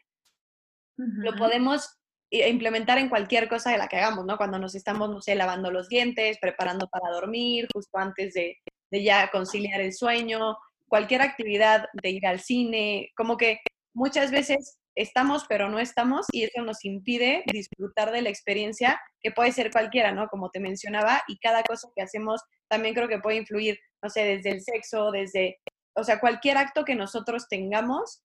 [0.98, 1.98] lo podemos
[2.30, 4.38] implementar en cualquier cosa de la que hagamos, ¿no?
[4.38, 8.58] Cuando nos estamos, no sé, lavando los dientes, preparando para dormir, justo antes de,
[8.94, 10.56] de ya conciliar el sueño,
[10.88, 13.60] cualquier actividad de ir al cine, como que
[13.96, 19.32] muchas veces estamos pero no estamos y eso nos impide disfrutar de la experiencia que
[19.32, 20.28] puede ser cualquiera, ¿no?
[20.28, 24.24] Como te mencionaba, y cada cosa que hacemos también creo que puede influir, no sé,
[24.26, 25.58] desde el sexo, desde,
[25.96, 28.22] o sea, cualquier acto que nosotros tengamos,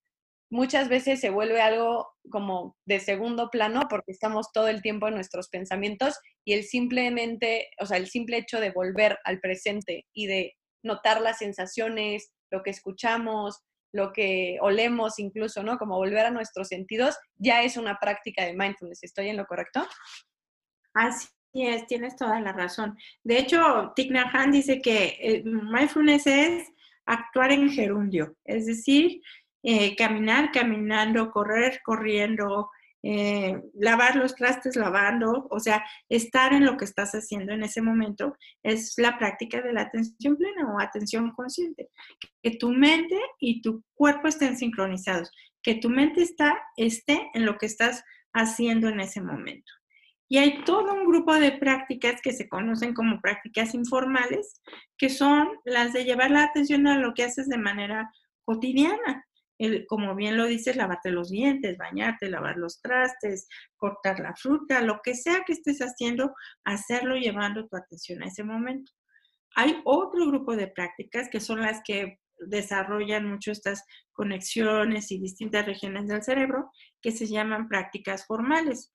[0.51, 5.15] muchas veces se vuelve algo como de segundo plano porque estamos todo el tiempo en
[5.15, 10.27] nuestros pensamientos y el simplemente, o sea, el simple hecho de volver al presente y
[10.27, 13.61] de notar las sensaciones, lo que escuchamos,
[13.91, 15.77] lo que olemos incluso, ¿no?
[15.77, 19.03] Como volver a nuestros sentidos, ya es una práctica de mindfulness.
[19.03, 19.87] ¿Estoy en lo correcto?
[20.93, 22.97] Así es, tienes toda la razón.
[23.23, 26.67] De hecho, Thich Nhat dice que eh, mindfulness es
[27.05, 29.21] actuar en gerundio, es decir,
[29.63, 32.69] eh, caminar, caminando, correr, corriendo,
[33.01, 37.81] eh, lavar los trastes lavando, o sea, estar en lo que estás haciendo en ese
[37.81, 41.89] momento es la práctica de la atención plena o atención consciente.
[42.43, 45.31] Que tu mente y tu cuerpo estén sincronizados,
[45.63, 49.71] que tu mente está, esté en lo que estás haciendo en ese momento.
[50.31, 54.61] Y hay todo un grupo de prácticas que se conocen como prácticas informales,
[54.97, 58.11] que son las de llevar la atención a lo que haces de manera
[58.43, 59.25] cotidiana.
[59.59, 64.81] El- como bien lo dices, lavarte los dientes, bañarte, lavar los trastes, cortar la fruta,
[64.81, 66.33] lo que sea que estés haciendo,
[66.65, 68.91] hacerlo llevando tu atención a ese momento.
[69.55, 75.65] Hay otro grupo de prácticas que son las que desarrollan mucho estas conexiones y distintas
[75.65, 78.93] regiones del cerebro que se llaman prácticas formales.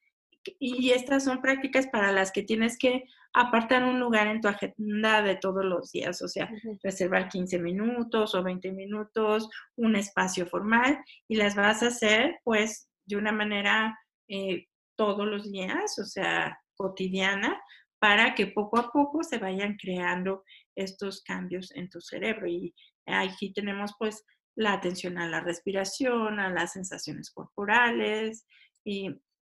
[0.58, 5.22] Y estas son prácticas para las que tienes que apartar un lugar en tu agenda
[5.22, 6.48] de todos los días, o sea,
[6.82, 12.88] reservar 15 minutos o 20 minutos, un espacio formal y las vas a hacer pues
[13.06, 17.60] de una manera eh, todos los días, o sea, cotidiana,
[17.98, 20.44] para que poco a poco se vayan creando
[20.76, 22.46] estos cambios en tu cerebro.
[22.46, 22.74] Y
[23.06, 24.24] aquí tenemos pues
[24.56, 28.46] la atención a la respiración, a las sensaciones corporales
[28.84, 29.10] y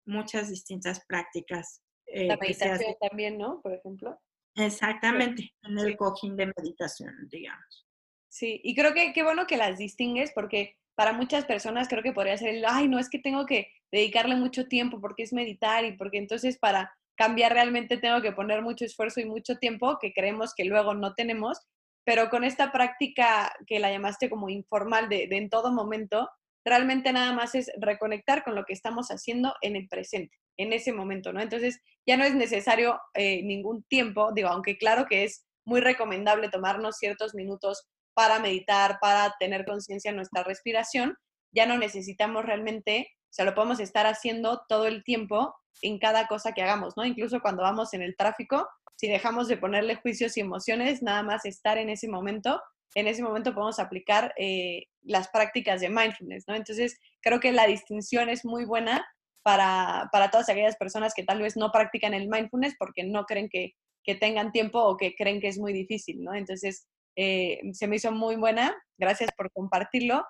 [0.06, 1.82] muchas distintas prácticas.
[2.06, 3.60] eh, La meditación también, ¿no?
[3.62, 4.18] Por ejemplo.
[4.54, 7.86] Exactamente, en el cojín de meditación, digamos.
[8.28, 12.12] Sí, y creo que qué bueno que las distingues porque para muchas personas creo que
[12.12, 15.84] podría ser el, ay, no, es que tengo que dedicarle mucho tiempo porque es meditar
[15.84, 20.12] y porque entonces para cambiar realmente tengo que poner mucho esfuerzo y mucho tiempo que
[20.12, 21.60] creemos que luego no tenemos,
[22.04, 26.28] pero con esta práctica que la llamaste como informal de, de en todo momento,
[26.66, 30.92] realmente nada más es reconectar con lo que estamos haciendo en el presente, en ese
[30.92, 31.40] momento, ¿no?
[31.40, 36.50] Entonces ya no es necesario eh, ningún tiempo, digo, aunque claro que es muy recomendable
[36.50, 41.16] tomarnos ciertos minutos para meditar, para tener conciencia en nuestra respiración,
[41.52, 46.26] ya no necesitamos realmente, o sea, lo podemos estar haciendo todo el tiempo en cada
[46.26, 47.04] cosa que hagamos, ¿no?
[47.04, 51.44] Incluso cuando vamos en el tráfico, si dejamos de ponerle juicios y emociones, nada más
[51.44, 52.60] estar en ese momento,
[52.96, 56.54] en ese momento podemos aplicar eh, las prácticas de mindfulness, ¿no?
[56.54, 59.06] Entonces, creo que la distinción es muy buena
[59.42, 63.50] para, para todas aquellas personas que tal vez no practican el mindfulness porque no creen
[63.50, 66.34] que, que tengan tiempo o que creen que es muy difícil, ¿no?
[66.34, 68.74] Entonces, eh, se me hizo muy buena.
[68.96, 70.24] Gracias por compartirlo.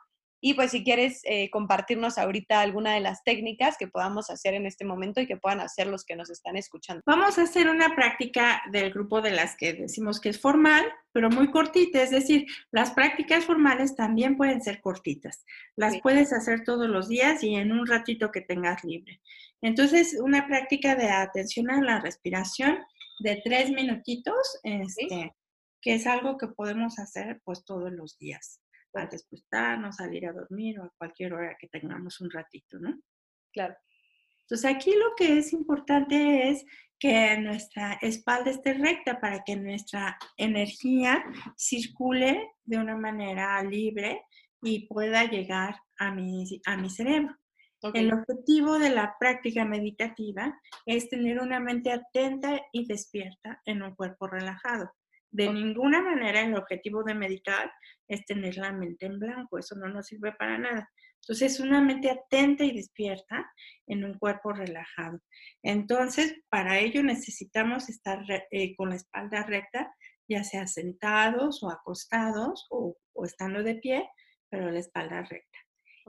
[0.46, 4.64] Y pues si quieres eh, compartirnos ahorita alguna de las técnicas que podamos hacer en
[4.64, 7.02] este momento y que puedan hacer los que nos están escuchando.
[7.04, 11.30] Vamos a hacer una práctica del grupo de las que decimos que es formal, pero
[11.30, 12.00] muy cortita.
[12.00, 15.44] Es decir, las prácticas formales también pueden ser cortitas.
[15.74, 16.00] Las Sí.
[16.00, 19.20] puedes hacer todos los días y en un ratito que tengas libre.
[19.62, 22.78] Entonces, una práctica de atención a la respiración
[23.18, 25.34] de tres minutitos, este,
[25.82, 28.60] que es algo que podemos hacer pues todos los días.
[28.96, 32.98] Antes de acostarnos, salir a dormir o a cualquier hora que tengamos un ratito, ¿no?
[33.52, 33.74] Claro.
[34.42, 36.64] Entonces aquí lo que es importante es
[36.98, 41.24] que nuestra espalda esté recta para que nuestra energía
[41.56, 44.22] circule de una manera libre
[44.62, 47.36] y pueda llegar a mi, a mi cerebro.
[47.94, 53.94] El objetivo de la práctica meditativa es tener una mente atenta y despierta en un
[53.94, 54.90] cuerpo relajado.
[55.30, 57.70] De ninguna manera el objetivo de meditar
[58.08, 60.88] es tener la mente en blanco, eso no nos sirve para nada.
[61.22, 63.50] Entonces, una mente atenta y despierta
[63.88, 65.20] en un cuerpo relajado.
[65.62, 69.92] Entonces, para ello necesitamos estar eh, con la espalda recta,
[70.28, 74.08] ya sea sentados o acostados o, o estando de pie,
[74.48, 75.58] pero la espalda recta.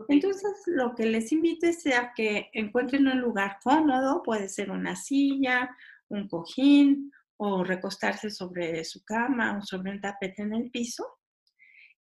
[0.07, 4.95] Entonces, lo que les invito es a que encuentren un lugar cómodo, puede ser una
[4.95, 5.75] silla,
[6.09, 11.05] un cojín o recostarse sobre su cama o sobre un tapete en el piso.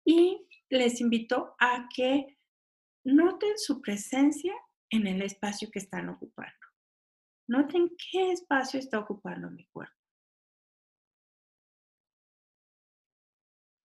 [0.05, 2.39] Y les invito a que
[3.05, 4.55] noten su presencia
[4.91, 6.53] en el espacio que están ocupando.
[7.49, 9.95] Noten qué espacio está ocupando mi cuerpo.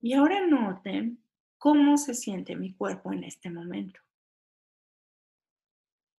[0.01, 1.23] Y ahora noten
[1.57, 3.99] cómo se siente mi cuerpo en este momento.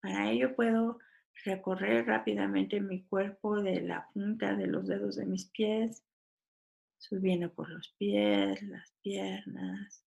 [0.01, 0.99] Para ello puedo
[1.43, 6.03] recorrer rápidamente mi cuerpo de la punta de los dedos de mis pies,
[6.97, 10.03] subiendo por los pies, las piernas,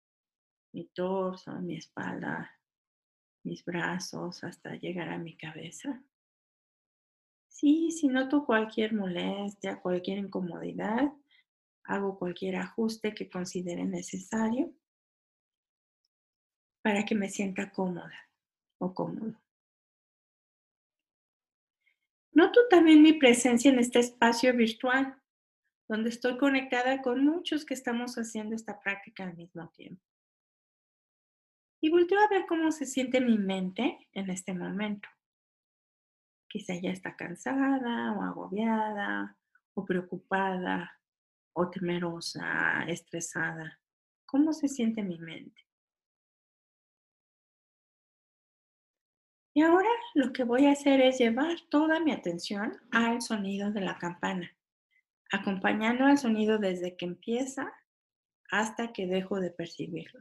[0.72, 2.50] mi torso, mi espalda,
[3.44, 6.02] mis brazos, hasta llegar a mi cabeza.
[7.48, 11.12] Sí, si noto cualquier molestia, cualquier incomodidad,
[11.84, 14.72] hago cualquier ajuste que considere necesario
[16.82, 18.28] para que me sienta cómoda
[18.78, 19.41] o cómodo.
[22.32, 25.20] Noto también mi presencia en este espacio virtual,
[25.86, 30.02] donde estoy conectada con muchos que estamos haciendo esta práctica al mismo tiempo.
[31.82, 35.08] Y volteo a ver cómo se siente mi mente en este momento.
[36.48, 39.36] Quizá ya está cansada o agobiada
[39.74, 40.98] o preocupada
[41.54, 43.78] o temerosa, estresada.
[44.24, 45.60] ¿Cómo se siente mi mente?
[49.54, 53.82] Y ahora lo que voy a hacer es llevar toda mi atención al sonido de
[53.82, 54.50] la campana,
[55.30, 57.72] acompañando al sonido desde que empieza
[58.50, 60.20] hasta que dejo de percibirlo.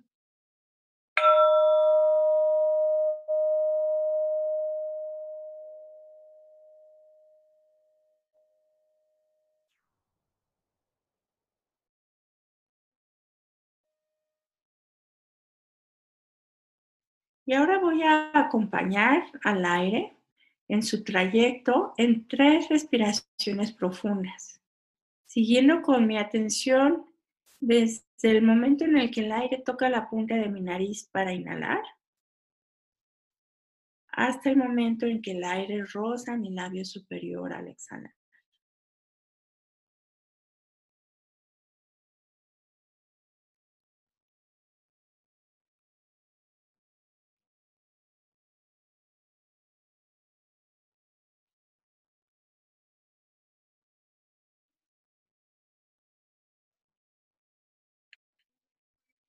[17.52, 20.16] Y ahora voy a acompañar al aire
[20.70, 24.62] en su trayecto en tres respiraciones profundas,
[25.26, 27.06] siguiendo con mi atención
[27.60, 31.34] desde el momento en el que el aire toca la punta de mi nariz para
[31.34, 31.84] inhalar
[34.14, 38.14] hasta el momento en que el aire roza mi labio superior al exhalar.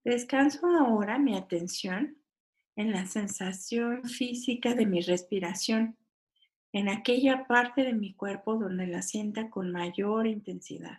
[0.05, 2.17] Descanso ahora mi atención
[2.75, 5.97] en la sensación física de mi respiración,
[6.73, 10.99] en aquella parte de mi cuerpo donde la sienta con mayor intensidad.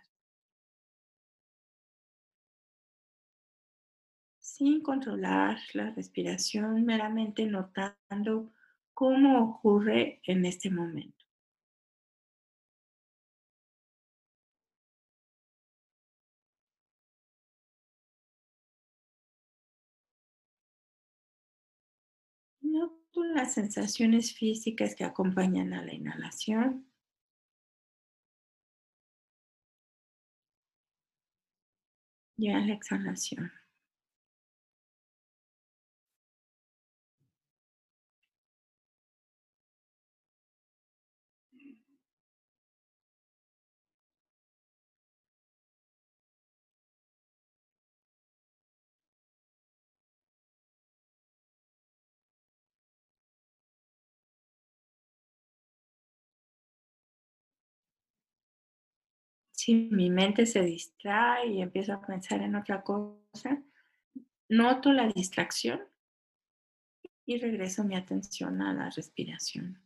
[4.40, 8.54] Sin controlar la respiración, meramente notando
[8.94, 11.23] cómo ocurre en este momento.
[23.22, 26.86] Las sensaciones físicas que acompañan a la inhalación
[32.36, 33.52] y a la exhalación.
[59.64, 63.62] Si mi mente se distrae y empiezo a pensar en otra cosa,
[64.50, 65.80] noto la distracción
[67.24, 69.80] y regreso mi atención a la respiración.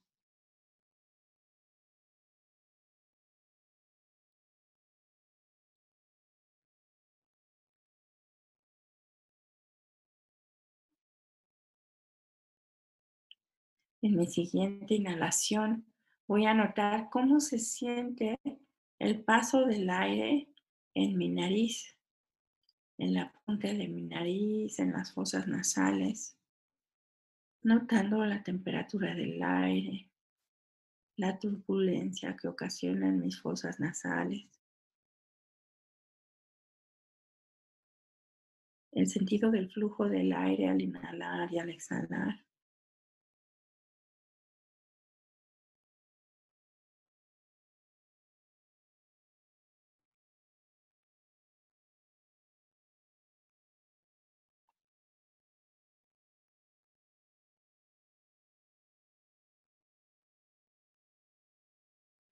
[14.03, 15.87] En mi siguiente inhalación
[16.27, 18.41] voy a notar cómo se siente
[18.99, 20.49] el paso del aire
[20.95, 21.97] en mi nariz,
[22.99, 26.37] en la punta de mi nariz, en las fosas nasales,
[27.63, 30.11] notando la temperatura del aire,
[31.17, 34.49] la turbulencia que ocasionan mis fosas nasales,
[38.93, 42.48] el sentido del flujo del aire al inhalar y al exhalar.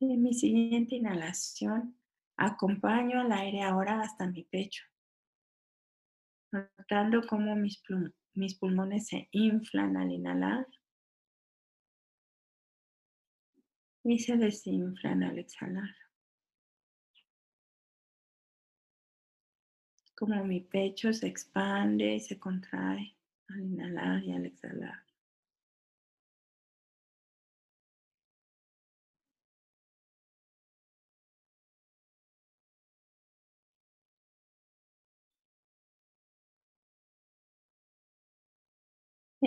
[0.08, 1.98] En mi siguiente inhalación,
[2.36, 4.84] acompaño al aire ahora hasta mi pecho,
[6.52, 7.82] notando cómo mis,
[8.34, 10.64] mis pulmones se inflan al inhalar
[14.04, 15.96] y se desinflan al exhalar.
[20.16, 23.16] Como mi pecho se expande y se contrae
[23.48, 25.05] al inhalar y al exhalar.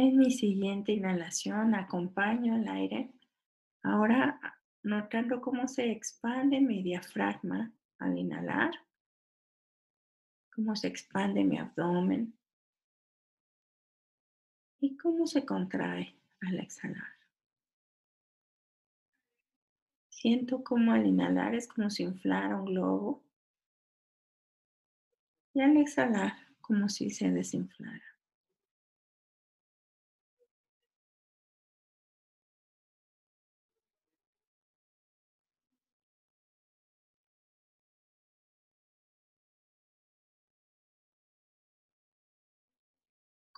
[0.01, 3.11] En mi siguiente inhalación acompaño al aire,
[3.83, 4.39] ahora
[4.81, 8.71] notando cómo se expande mi diafragma al inhalar,
[10.55, 12.33] cómo se expande mi abdomen
[14.79, 16.15] y cómo se contrae
[16.47, 17.17] al exhalar.
[20.07, 23.21] Siento como al inhalar es como si inflara un globo
[25.53, 28.08] y al exhalar como si se desinflara.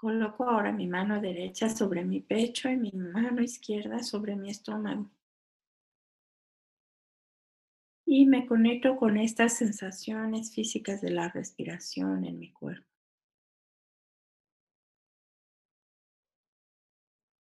[0.01, 5.11] Coloco ahora mi mano derecha sobre mi pecho y mi mano izquierda sobre mi estómago.
[8.07, 12.89] Y me conecto con estas sensaciones físicas de la respiración en mi cuerpo.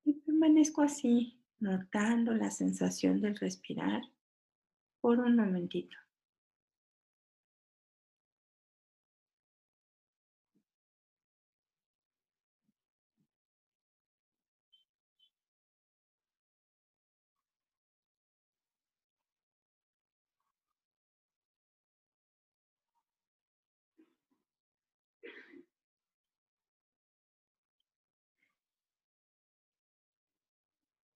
[0.05, 4.03] Y permanezco así, notando la sensación del respirar
[4.99, 5.97] por un momentito.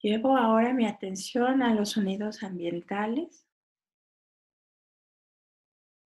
[0.06, 3.44] Llevo ahora mi atención a los sonidos ambientales,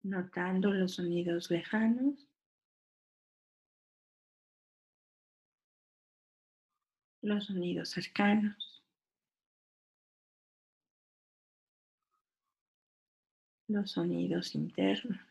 [0.02, 2.28] notando los sonidos lejanos,
[7.22, 8.84] los sonidos cercanos,
[13.68, 15.27] los sonidos internos.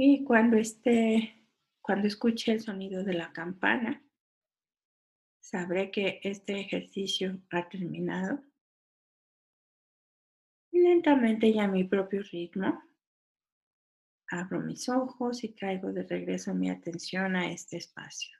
[0.00, 1.34] Y cuando esté,
[1.82, 4.00] cuando escuche el sonido de la campana,
[5.40, 8.40] sabré que este ejercicio ha terminado.
[10.70, 12.80] Lentamente y a mi propio ritmo,
[14.28, 18.37] abro mis ojos y traigo de regreso mi atención a este espacio.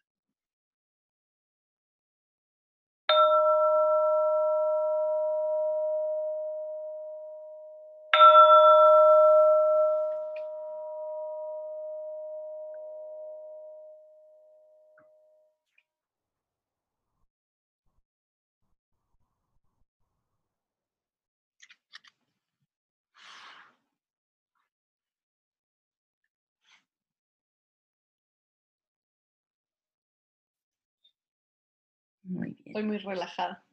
[32.29, 32.63] Muy bien.
[32.67, 33.65] Estoy muy relajada.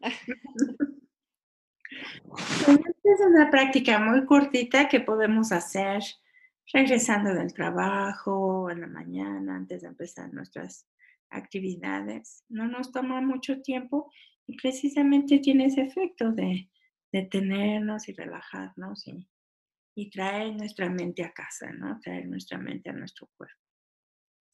[3.04, 6.02] es una práctica muy cortita que podemos hacer
[6.74, 10.88] regresando del trabajo, en la mañana, antes de empezar nuestras
[11.30, 12.44] actividades.
[12.50, 14.12] No nos toma mucho tiempo
[14.48, 16.70] y precisamente tiene ese efecto de
[17.12, 19.28] detenernos y relajarnos y,
[19.96, 22.00] y traer nuestra mente a casa, ¿no?
[22.00, 23.60] Traer nuestra mente a nuestro cuerpo.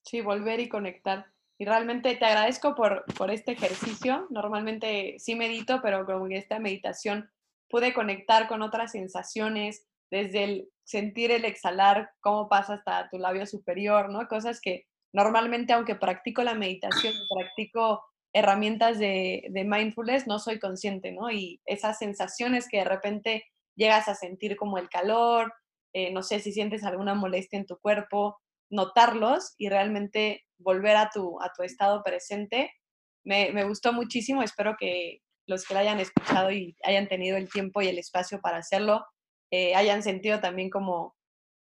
[0.03, 1.31] Sí, volver y conectar.
[1.57, 4.27] Y realmente te agradezco por, por este ejercicio.
[4.29, 7.29] Normalmente sí medito, pero con esta meditación
[7.69, 13.45] pude conectar con otras sensaciones, desde el sentir el exhalar, cómo pasa hasta tu labio
[13.45, 14.27] superior, ¿no?
[14.27, 21.11] Cosas que normalmente, aunque practico la meditación, practico herramientas de, de mindfulness, no soy consciente,
[21.11, 21.31] ¿no?
[21.31, 23.45] Y esas sensaciones que de repente
[23.75, 25.53] llegas a sentir como el calor,
[25.93, 28.39] eh, no sé si sientes alguna molestia en tu cuerpo,
[28.69, 32.71] notarlos y realmente volver a tu, a tu estado presente.
[33.25, 37.49] Me, me gustó muchísimo, espero que los que la hayan escuchado y hayan tenido el
[37.49, 39.05] tiempo y el espacio para hacerlo,
[39.51, 41.15] eh, hayan sentido también como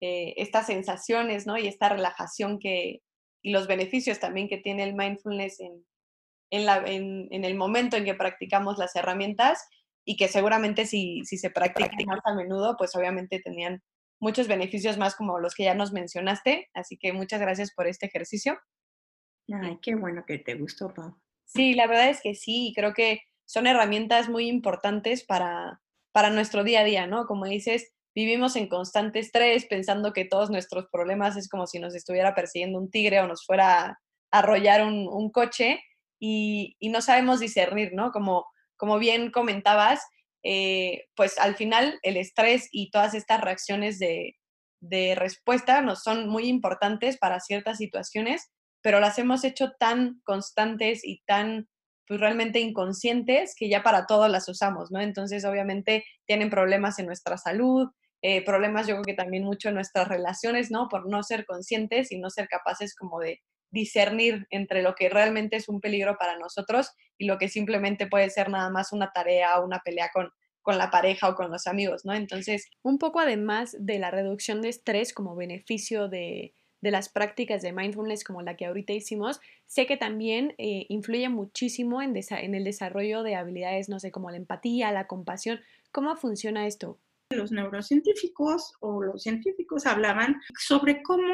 [0.01, 1.57] eh, estas sensaciones, ¿no?
[1.57, 3.01] Y esta relajación que,
[3.41, 5.85] y los beneficios también que tiene el mindfulness en,
[6.51, 9.67] en, la, en, en el momento en que practicamos las herramientas
[10.05, 13.81] y que seguramente si, si se practican más a menudo, pues obviamente tenían
[14.19, 16.69] muchos beneficios más como los que ya nos mencionaste.
[16.73, 18.57] Así que muchas gracias por este ejercicio.
[19.53, 21.15] Ay, qué bueno que te gustó, Pau.
[21.45, 25.81] Sí, la verdad es que sí, creo que son herramientas muy importantes para,
[26.11, 27.25] para nuestro día a día, ¿no?
[27.25, 31.95] Como dices, vivimos en constante estrés pensando que todos nuestros problemas es como si nos
[31.95, 33.99] estuviera persiguiendo un tigre o nos fuera a
[34.31, 35.79] arrollar un, un coche
[36.19, 38.11] y, y, no sabemos discernir, ¿no?
[38.11, 38.45] Como,
[38.75, 40.01] como bien comentabas,
[40.43, 44.35] eh, pues al final el estrés y todas estas reacciones de,
[44.81, 48.49] de respuesta nos son muy importantes para ciertas situaciones,
[48.81, 51.67] pero las hemos hecho tan constantes y tan
[52.07, 55.01] pues realmente inconscientes que ya para todo las usamos, ¿no?
[55.01, 57.89] Entonces obviamente tienen problemas en nuestra salud,
[58.21, 60.87] eh, problemas yo creo que también mucho en nuestras relaciones, ¿no?
[60.89, 65.57] Por no ser conscientes y no ser capaces como de discernir entre lo que realmente
[65.57, 69.59] es un peligro para nosotros y lo que simplemente puede ser nada más una tarea
[69.59, 72.13] o una pelea con, con la pareja o con los amigos, ¿no?
[72.13, 77.61] Entonces, un poco además de la reducción de estrés como beneficio de, de las prácticas
[77.61, 82.55] de mindfulness como la que ahorita hicimos, sé que también eh, influye muchísimo en, en
[82.55, 85.59] el desarrollo de habilidades, no sé, como la empatía, la compasión.
[85.91, 86.99] ¿Cómo funciona esto?
[87.31, 91.33] Los neurocientíficos o los científicos hablaban sobre cómo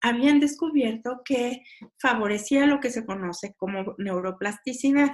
[0.00, 1.62] habían descubierto que
[1.98, 5.10] favorecía lo que se conoce como neuroplasticidad,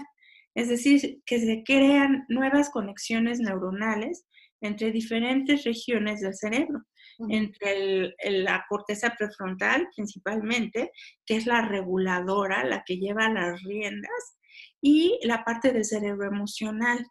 [0.55, 4.27] es decir, que se crean nuevas conexiones neuronales
[4.61, 6.85] entre diferentes regiones del cerebro,
[7.29, 10.91] entre la corteza prefrontal principalmente,
[11.27, 14.39] que es la reguladora, la que lleva las riendas,
[14.81, 17.07] y la parte del cerebro emocional.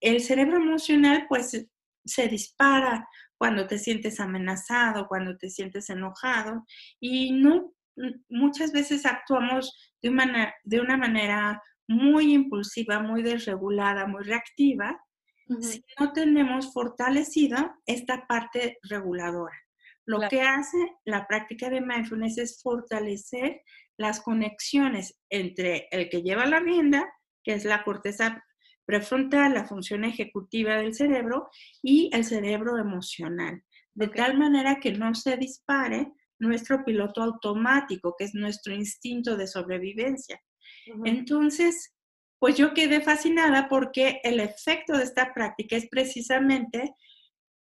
[0.00, 1.66] El cerebro emocional pues
[2.04, 3.08] se dispara
[3.38, 6.64] cuando te sientes amenazado, cuando te sientes enojado
[7.00, 7.72] y no
[8.28, 15.00] muchas veces actuamos de una, de una manera muy impulsiva, muy desregulada, muy reactiva,
[15.48, 15.62] uh -huh.
[15.62, 19.56] si no tenemos fortalecida esta parte reguladora.
[20.04, 20.30] Lo claro.
[20.30, 23.62] que hace la práctica de mindfulness es fortalecer
[23.98, 28.42] las conexiones entre el que lleva la rienda, que es la corteza
[28.84, 31.50] prefrontal, la función ejecutiva del cerebro
[31.82, 33.62] y el cerebro emocional,
[33.94, 39.46] de tal manera que no se dispare nuestro piloto automático, que es nuestro instinto de
[39.46, 40.40] sobrevivencia.
[41.04, 41.95] Entonces,
[42.38, 46.94] pues yo quedé fascinada porque el efecto de esta práctica es precisamente,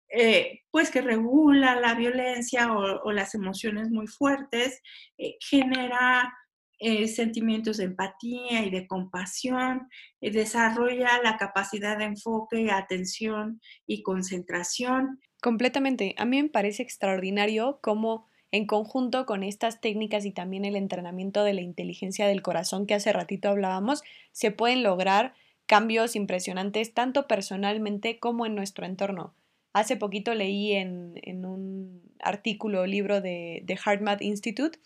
[0.09, 4.81] eh, pues que regula la violencia o, las emociones muy fuertes,
[5.17, 6.33] eh, genera
[6.79, 9.87] eh, sentimientos de empatía y de compasión,
[10.19, 15.19] desarrolla la capacidad de enfoque, atención y concentración.
[15.41, 16.15] Completamente.
[16.17, 21.43] A mí me parece extraordinario cómo en conjunto con estas técnicas y también el entrenamiento
[21.43, 25.33] de la inteligencia del corazón que hace ratito hablábamos, se pueden lograr
[25.65, 29.33] cambios impresionantes tanto personalmente como en nuestro entorno.
[29.73, 34.77] Hace poquito leí en, un artículo o libro de, de HeartMath Institute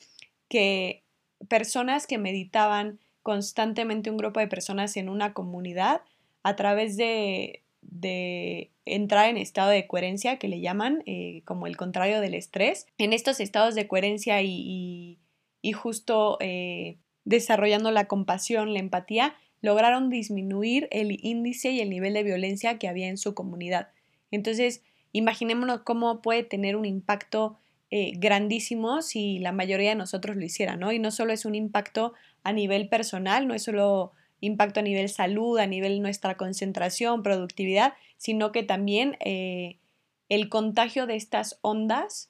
[0.47, 1.03] que
[1.47, 6.01] personas que meditaban constantemente, un grupo de personas en una comunidad,
[6.43, 7.63] a través de,
[7.99, 12.87] de entrar en estado de coherencia, que le llaman eh, como el contrario del estrés.
[12.97, 15.19] En estos estados de coherencia y,
[15.61, 22.13] y, justo eh, desarrollando la compasión, la empatía, lograron disminuir el índice y el nivel
[22.13, 23.89] de violencia que había en su comunidad.
[24.29, 27.57] Entonces, imaginémonos cómo puede tener un impacto
[27.91, 30.91] eh, grandísimo si la mayoría de nosotros lo hiciera, ¿no?
[30.91, 34.11] Y no solo es un impacto a nivel personal, no es solo
[34.45, 39.77] impacto a nivel salud, a nivel nuestra concentración, productividad, sino que también eh,
[40.29, 42.29] el contagio de estas ondas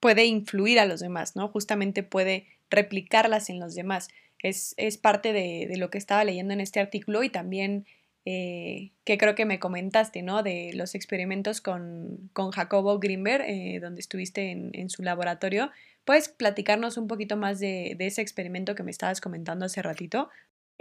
[0.00, 1.48] puede influir a los demás, ¿no?
[1.48, 4.08] Justamente puede replicarlas en los demás.
[4.42, 7.84] Es, es parte de, lo que estaba leyendo en este artículo y también
[8.24, 10.42] eh, que creo que me comentaste, ¿no?
[10.42, 15.70] De los experimentos con, con Jacobo Grimberg, eh, donde estuviste en, en, su laboratorio.
[16.04, 20.30] ¿Puedes platicarnos un poquito más de, de, ese experimento que me estabas comentando hace ratito?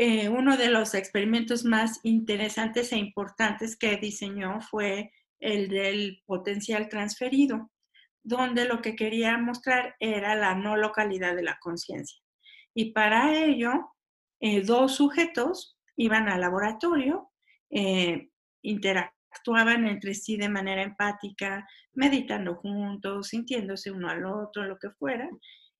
[0.01, 6.87] Eh, uno de los experimentos más interesantes e importantes que diseñó fue el del potencial
[6.87, 7.69] transferido,
[8.23, 12.17] donde lo que quería mostrar era la no localidad de la conciencia.
[12.73, 13.93] Y para ello,
[14.39, 17.29] eh, dos sujetos iban al laboratorio,
[17.69, 18.29] eh,
[18.61, 25.29] interactuaban entre sí de manera empática, meditando juntos, sintiéndose uno al otro, lo que fuera,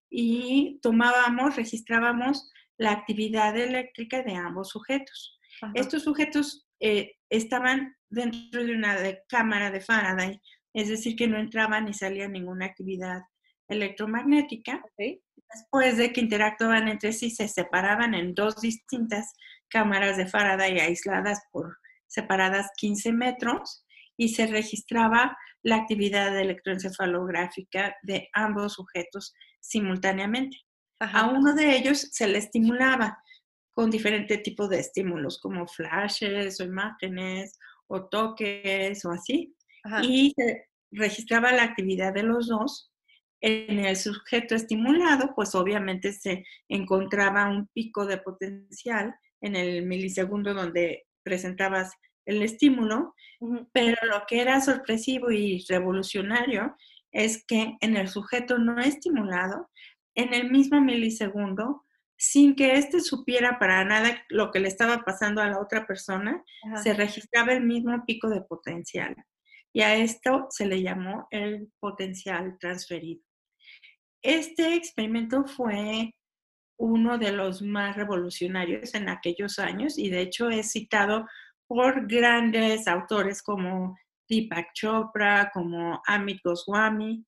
[0.10, 5.38] y tomábamos, registrábamos la actividad eléctrica de ambos sujetos.
[5.74, 10.42] Estos sujetos eh, estaban dentro de una cámara de Faraday,
[10.74, 13.22] es decir, que no entraban ni salía ninguna actividad
[13.68, 14.82] electromagnética.
[14.98, 19.34] Después de que interactuaban entre sí, se separaban en dos distintas
[19.70, 21.78] cámaras de Faraday aisladas por
[22.08, 23.86] separadas 15 metros
[24.18, 30.58] y se registraba la actividad electroencefalográfica de ambos sujetos simultáneamente.
[31.00, 33.24] A uno de ellos se le estimulaba
[33.72, 39.56] con diferentes tipos de estímulos, como flashes o imágenes o toques o así.
[40.04, 42.92] Y se registraba la actividad de los dos.
[43.42, 50.54] En el sujeto estimulado, pues obviamente se encontraba un pico de potencial en el milisegundo
[50.54, 51.94] donde presentabas
[52.26, 53.16] el estímulo,
[53.72, 56.76] pero lo que era sorpresivo y revolucionario
[57.12, 59.70] es que en el sujeto no estimulado
[60.16, 61.86] en el mismo milisegundo,
[62.18, 66.44] sin que éste supiera para nada lo que le estaba pasando a la otra persona,
[66.84, 69.16] se registraba el mismo pico de potencial.
[69.72, 73.24] Y a esto se le llamó el potencial transferido.
[74.22, 76.14] Este experimento fue
[76.78, 81.26] uno de los más revolucionarios en aquellos años y de hecho es citado
[81.68, 83.98] por grandes autores como
[84.28, 87.26] Deepak Chopra, como Amit Goswami,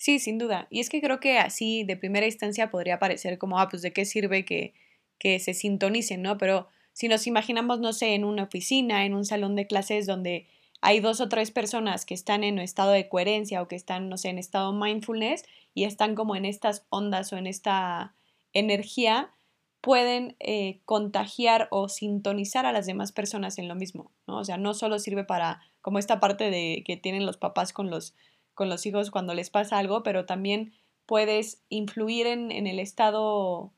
[0.00, 0.66] Sí, sin duda.
[0.70, 3.92] Y es que creo que así de primera instancia podría parecer como, ah, pues de
[3.92, 4.72] qué sirve que,
[5.18, 6.38] que se sintonicen, ¿no?
[6.38, 10.48] Pero si nos imaginamos, no sé, en una oficina, en un salón de clases donde
[10.80, 14.16] hay dos o tres personas que están en estado de coherencia o que están, no
[14.16, 15.44] sé, en estado mindfulness
[15.74, 18.14] y están como en estas ondas o en esta
[18.54, 19.34] energía,
[19.82, 24.38] pueden eh, contagiar o sintonizar a las demás personas en lo mismo, ¿no?
[24.38, 27.90] O sea, no solo sirve para como esta parte de que tienen los papás con
[27.90, 28.14] los
[28.60, 30.74] con los hijos cuando les pasa algo, pero también
[31.06, 33.72] puedes influir en, el estado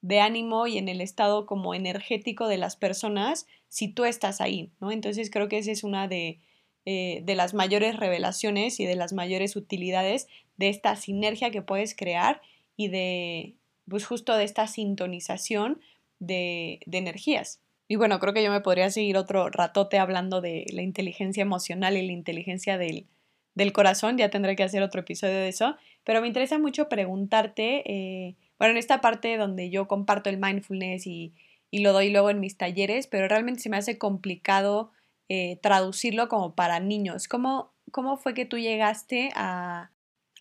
[0.00, 4.72] de ánimo y en el estado como energético de las personas si tú estás ahí,
[4.80, 4.90] ¿no?
[4.90, 6.40] Entonces creo que esa es una de,
[6.84, 10.26] eh, de las mayores revelaciones y de las mayores utilidades
[10.56, 12.42] de esta sinergia que puedes crear
[12.76, 13.54] y de,
[13.88, 15.80] pues justo de esta sintonización
[16.18, 17.60] de, de energías.
[17.86, 21.96] Y bueno, creo que yo me podría seguir otro ratote hablando de la inteligencia emocional
[21.96, 23.06] y la inteligencia del,
[23.54, 27.82] del corazón, ya tendré que hacer otro episodio de eso, pero me interesa mucho preguntarte,
[27.90, 31.34] eh, bueno, en esta parte donde yo comparto el mindfulness y,
[31.70, 34.90] y lo doy luego en mis talleres, pero realmente se me hace complicado
[35.28, 37.28] eh, traducirlo como para niños.
[37.28, 39.90] ¿Cómo, ¿Cómo fue que tú llegaste a,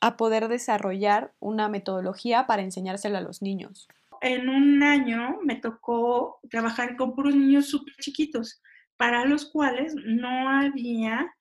[0.01, 3.88] a poder desarrollar una metodología para enseñárselo a los niños?
[4.22, 8.61] En un año me tocó trabajar con puros niños súper chiquitos,
[8.97, 11.34] para los cuales no había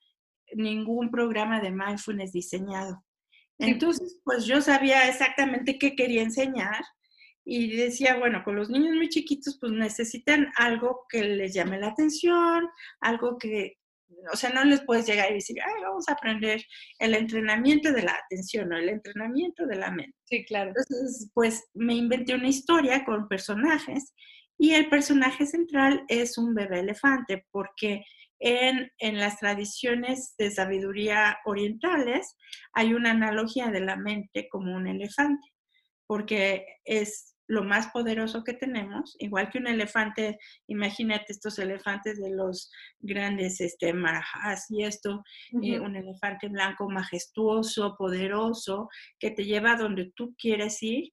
[0.55, 3.05] ningún programa de mindfulness diseñado.
[3.59, 6.82] Entonces, pues yo sabía exactamente qué quería enseñar
[7.44, 11.88] y decía, bueno, con los niños muy chiquitos, pues necesitan algo que les llame la
[11.88, 12.68] atención,
[13.00, 13.78] algo que,
[14.32, 16.64] o sea, no les puedes llegar y decir, ay, vamos a aprender
[16.98, 20.16] el entrenamiento de la atención o el entrenamiento de la mente.
[20.24, 20.68] Sí, claro.
[20.68, 24.12] Entonces, pues me inventé una historia con personajes
[24.59, 28.05] y el personaje central es un bebé elefante, porque
[28.43, 32.36] en, en, las tradiciones de sabiduría orientales
[32.72, 35.49] hay una analogía de la mente como un elefante,
[36.07, 42.30] porque es lo más poderoso que tenemos, igual que un elefante, imagínate estos elefantes de
[42.30, 45.22] los grandes este, marajas y esto,
[45.62, 48.88] eh, un elefante blanco majestuoso, poderoso,
[49.18, 51.12] que te lleva a donde tú quieres ir,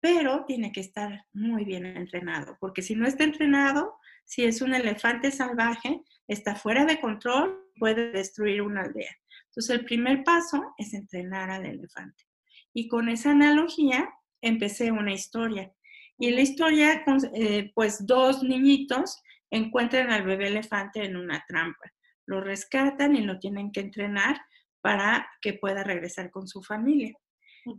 [0.00, 3.94] pero tiene que estar muy bien entrenado, porque si no está entrenado,
[4.24, 9.16] si es un elefante salvaje, está fuera de control, puede destruir una aldea.
[9.46, 12.24] Entonces, el primer paso es entrenar al elefante.
[12.72, 14.08] Y con esa analogía,
[14.40, 15.72] empecé una historia.
[16.18, 17.04] Y en la historia,
[17.34, 21.92] eh, pues dos niñitos encuentran al bebé elefante en una trampa.
[22.26, 24.40] Lo rescatan y lo tienen que entrenar
[24.80, 27.14] para que pueda regresar con su familia.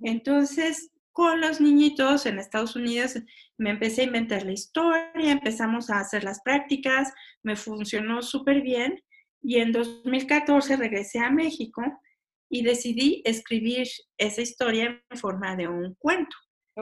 [0.02, 3.13] Entonces, con los niñitos en Estados Unidos
[3.57, 9.01] me empecé a inventar la historia, empezamos a hacer las prácticas, me funcionó súper bien
[9.41, 11.82] y en 2014 regresé a México
[12.49, 13.88] y decidí escribir
[14.18, 16.36] esa historia en forma de un cuento.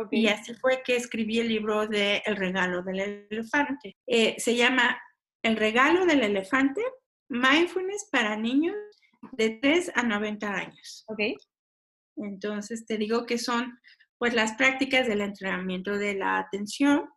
[0.10, 3.96] Y así fue que escribí el libro de El regalo del elefante.
[4.08, 5.00] Eh, se llama
[5.44, 6.82] El regalo del elefante,
[7.30, 8.76] Mindfulness para niños
[9.34, 11.04] de 3 a 90 años.
[11.08, 11.20] Ok.
[12.18, 13.78] Entonces te digo que son
[14.24, 17.10] pues las prácticas del entrenamiento de la atención,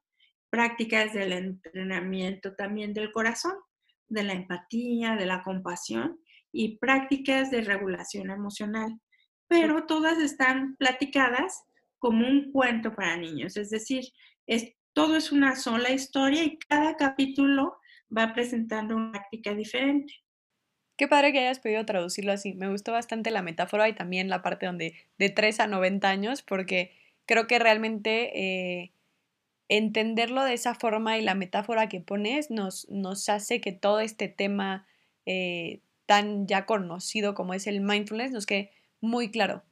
[0.51, 3.53] prácticas del entrenamiento también del corazón,
[4.09, 6.19] de la empatía, de la compasión
[6.51, 9.01] y prácticas de regulación emocional.
[9.47, 11.63] Pero todas están platicadas
[12.01, 14.03] como un cuento para niños, es decir,
[14.49, 17.77] es, todo es una sola historia y cada capítulo
[18.11, 20.13] va presentando una práctica diferente.
[20.97, 22.55] Qué padre que hayas podido traducirlo así.
[22.55, 26.43] Me gustó bastante la metáfora y también la parte donde de 3 a 90 años,
[26.43, 26.93] porque
[27.27, 28.93] creo que realmente eh,
[29.69, 32.87] entenderlo de esa forma y la metáfora que pones nos,
[33.29, 34.87] hace que todo este tema
[35.27, 38.71] eh, tan ya conocido como es el mindfulness nos quede
[39.01, 39.63] muy claro.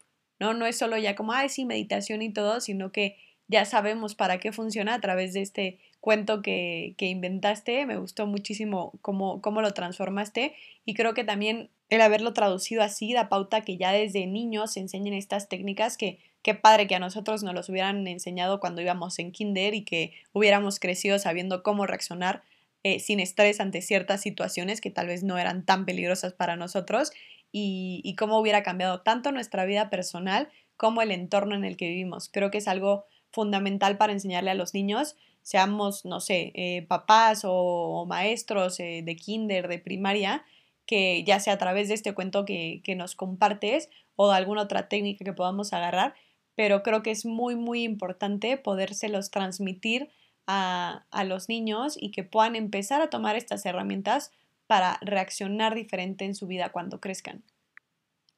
[0.40, 0.52] ¿no?
[0.52, 3.16] No es solo ya como, ay, sí, meditación y todo, sino que
[3.46, 7.86] ya sabemos para qué funciona a través de este cuento que, que inventaste.
[7.86, 13.14] Me gustó muchísimo cómo, cómo lo transformaste y creo que también el haberlo traducido así
[13.14, 16.98] da pauta que ya desde niños se enseñen estas técnicas que qué padre que a
[16.98, 21.86] nosotros nos los hubieran enseñado cuando íbamos en kinder y que hubiéramos crecido sabiendo cómo
[21.86, 22.42] reaccionar
[22.82, 27.12] eh, sin estrés ante ciertas situaciones que tal vez no eran tan peligrosas para nosotros
[27.50, 32.28] y, cómo hubiera cambiado tanto nuestra vida personal como el entorno en el que vivimos.
[32.28, 37.42] Creo que es algo fundamental para enseñarle a los niños, seamos, no sé, eh, papás
[37.44, 40.44] o, maestros eh, de kinder, de primaria,
[40.86, 44.62] que ya sea a través de este cuento que, que nos compartes o de alguna
[44.62, 46.14] otra técnica que podamos agarrar,
[46.56, 50.10] pero creo que es muy, muy importante podérselos transmitir
[50.46, 54.32] a, a los niños y que puedan empezar a tomar estas herramientas
[54.66, 57.42] para reaccionar diferente en su vida cuando crezcan.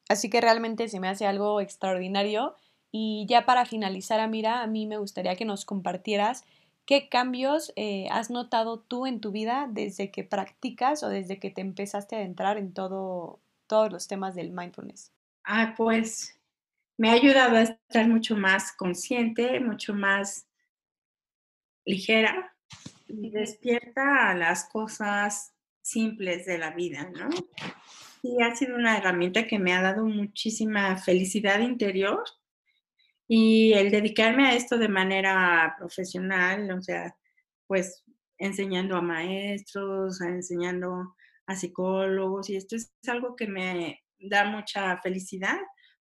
[0.09, 2.55] Así que realmente se me hace algo extraordinario.
[2.91, 6.45] Y ya para finalizar, Amira, a mí me gustaría que nos compartieras
[6.87, 11.51] qué cambios eh, has notado tú en tu vida desde que practicas o desde que
[11.51, 15.11] te empezaste a entrar en todo, todos los temas del mindfulness.
[15.43, 16.39] Ah, pues
[16.97, 20.47] me ha ayudado a estar mucho más consciente, mucho más
[21.85, 22.55] ligera
[23.07, 27.29] y despierta a las cosas simples de la vida, ¿no?
[28.21, 32.23] Sí, ha sido una herramienta que me ha dado muchísima felicidad interior
[33.27, 37.15] y el dedicarme a esto de manera profesional, o sea,
[37.67, 38.03] pues
[38.37, 41.15] enseñando a maestros, enseñando
[41.47, 45.57] a psicólogos y esto es algo que me da mucha felicidad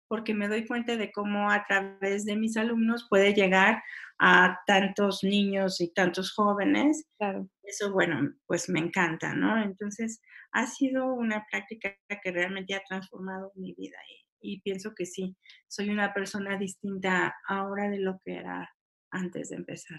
[0.08, 3.82] porque me doy cuenta de cómo a través de mis alumnos puede llegar
[4.18, 7.06] a tantos niños y tantos jóvenes.
[7.18, 7.48] Claro.
[7.62, 9.60] Eso, bueno, pues me encanta, ¿no?
[9.60, 10.20] Entonces,
[10.52, 15.36] ha sido una práctica que realmente ha transformado mi vida y, y pienso que sí,
[15.68, 18.70] soy una persona distinta ahora de lo que era
[19.10, 19.98] antes de empezar.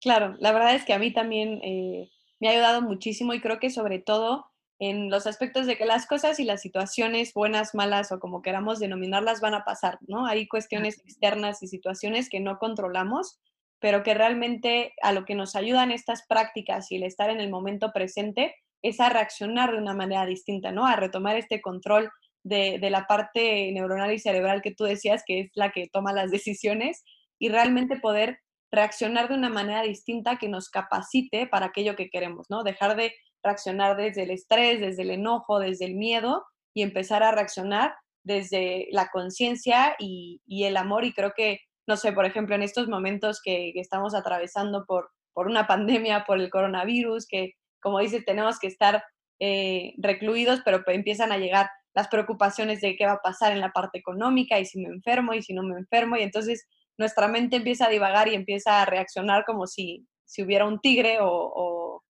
[0.00, 3.58] Claro, la verdad es que a mí también eh, me ha ayudado muchísimo y creo
[3.58, 4.46] que sobre todo
[4.78, 8.80] en los aspectos de que las cosas y las situaciones buenas, malas o como queramos
[8.80, 10.26] denominarlas van a pasar, ¿no?
[10.26, 13.38] Hay cuestiones externas y situaciones que no controlamos,
[13.78, 17.50] pero que realmente a lo que nos ayudan estas prácticas y el estar en el
[17.50, 20.86] momento presente es a reaccionar de una manera distinta, ¿no?
[20.86, 22.10] A retomar este control
[22.44, 26.12] de, de la parte neuronal y cerebral que tú decías, que es la que toma
[26.12, 27.02] las decisiones,
[27.38, 28.38] y realmente poder
[28.70, 32.62] reaccionar de una manera distinta que nos capacite para aquello que queremos, ¿no?
[32.62, 37.30] Dejar de reaccionar desde el estrés, desde el enojo, desde el miedo y empezar a
[37.30, 41.04] reaccionar desde la conciencia y, el amor.
[41.04, 45.46] Y creo que, no sé, por ejemplo, en estos momentos que, estamos atravesando por, por
[45.46, 49.04] una pandemia, por el coronavirus, que como dices, tenemos que estar
[49.40, 53.70] eh, recluidos, pero empiezan a llegar las preocupaciones de qué va a pasar en la
[53.70, 56.16] parte económica y si me enfermo y si no me enfermo.
[56.16, 56.66] Y entonces
[56.98, 61.18] nuestra mente empieza a divagar y empieza a reaccionar como si, si hubiera un tigre
[61.20, 62.02] o,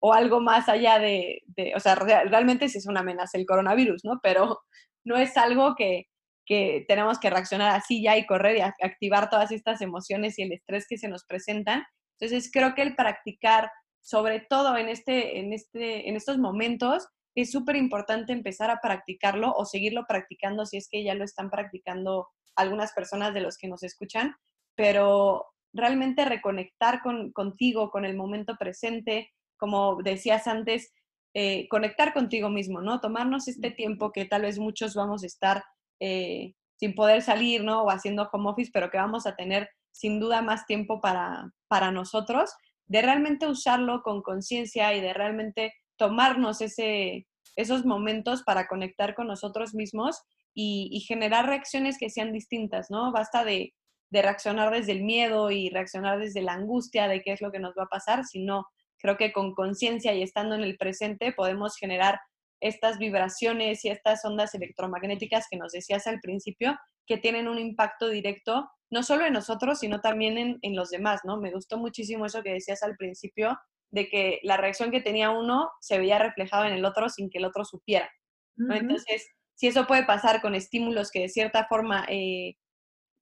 [0.00, 4.04] o, algo más allá de, de, o sea, realmente sí es una amenaza el coronavirus,
[4.04, 4.18] ¿no?
[4.20, 4.60] Pero
[5.04, 6.06] no es algo que,
[6.44, 10.52] que tenemos que reaccionar así ya y correr y activar todas estas emociones y el
[10.52, 11.84] estrés que se nos presentan.
[12.18, 13.70] Entonces creo que el practicar,
[14.00, 19.52] sobre todo en, este, en, este, en estos momentos, es súper importante empezar a practicarlo
[19.54, 23.68] o seguirlo practicando si es que ya lo están practicando algunas personas de los que
[23.68, 24.34] nos escuchan,
[24.76, 30.92] pero realmente reconectar con, contigo, con el momento presente, como decías antes,
[31.34, 33.00] eh, conectar contigo mismo, ¿no?
[33.00, 35.64] Tomarnos este tiempo que tal vez muchos vamos a estar
[35.98, 37.82] eh, sin poder salir, ¿no?
[37.84, 41.90] O haciendo home office, pero que vamos a tener sin duda más tiempo para, para
[41.90, 42.52] nosotros,
[42.86, 45.72] de realmente usarlo con conciencia y de realmente
[46.02, 50.20] tomarnos ese, esos momentos para conectar con nosotros mismos
[50.52, 53.12] y, generar reacciones que sean distintas, ¿no?
[53.12, 53.72] Basta de,
[54.10, 57.74] reaccionar desde el miedo y reaccionar desde la angustia de qué es lo que nos
[57.78, 58.66] va a pasar, sino
[58.98, 62.18] creo que con conciencia y estando en el presente podemos generar
[62.60, 66.76] estas vibraciones y estas ondas electromagnéticas que nos decías al principio,
[67.06, 71.20] que tienen un impacto directo no solo en nosotros, sino también en, en los demás,
[71.24, 71.38] ¿no?
[71.38, 73.56] Me gustó muchísimo eso que decías al principio
[73.92, 77.38] de que la reacción que tenía uno se veía reflejada en el otro sin que
[77.38, 78.10] el otro supiera.
[78.56, 82.56] Entonces, si eso puede pasar con estímulos que de cierta forma eh,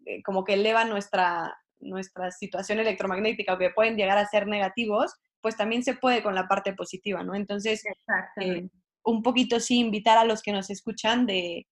[0.07, 5.12] eh, como que elevan nuestra, nuestra situación electromagnética o que pueden llegar a ser negativos,
[5.41, 7.35] pues también se puede con la parte positiva, ¿no?
[7.35, 7.83] Entonces,
[8.41, 8.68] eh,
[9.05, 11.66] un poquito sí invitar a los que nos escuchan de,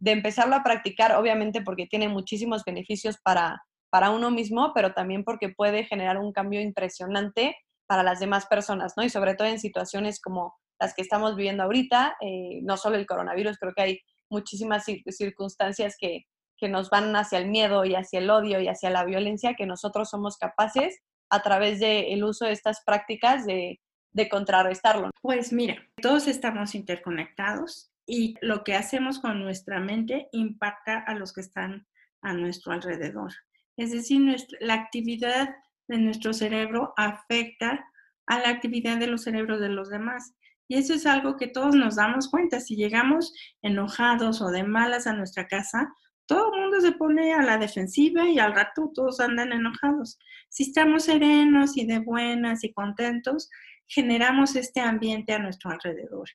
[0.00, 5.24] de empezarlo a practicar, obviamente porque tiene muchísimos beneficios para, para uno mismo, pero también
[5.24, 9.04] porque puede generar un cambio impresionante para las demás personas, ¿no?
[9.04, 13.06] Y sobre todo en situaciones como las que estamos viviendo ahorita, eh, no solo el
[13.06, 16.24] coronavirus, creo que hay muchísimas circunstancias que,
[16.56, 19.66] que nos van hacia el miedo y hacia el odio y hacia la violencia que
[19.66, 20.98] nosotros somos capaces
[21.30, 23.80] a través del uso de estas prácticas de,
[24.12, 25.10] de contrarrestarlo.
[25.20, 31.32] Pues mira, todos estamos interconectados y lo que hacemos con nuestra mente impacta a los
[31.32, 31.86] que están
[32.22, 33.32] a nuestro alrededor.
[33.76, 35.54] Es decir, nuestra, la actividad
[35.88, 37.84] de nuestro cerebro afecta
[38.26, 40.34] a la actividad de los cerebros de los demás.
[40.66, 42.60] Y eso es algo que todos nos damos cuenta.
[42.60, 45.92] Si llegamos enojados o de malas a nuestra casa,
[46.26, 50.18] todo el mundo se pone a la defensiva y al rato todos andan enojados.
[50.48, 53.50] Si estamos serenos y de buenas y contentos,
[53.86, 56.28] generamos este ambiente a nuestro alrededor.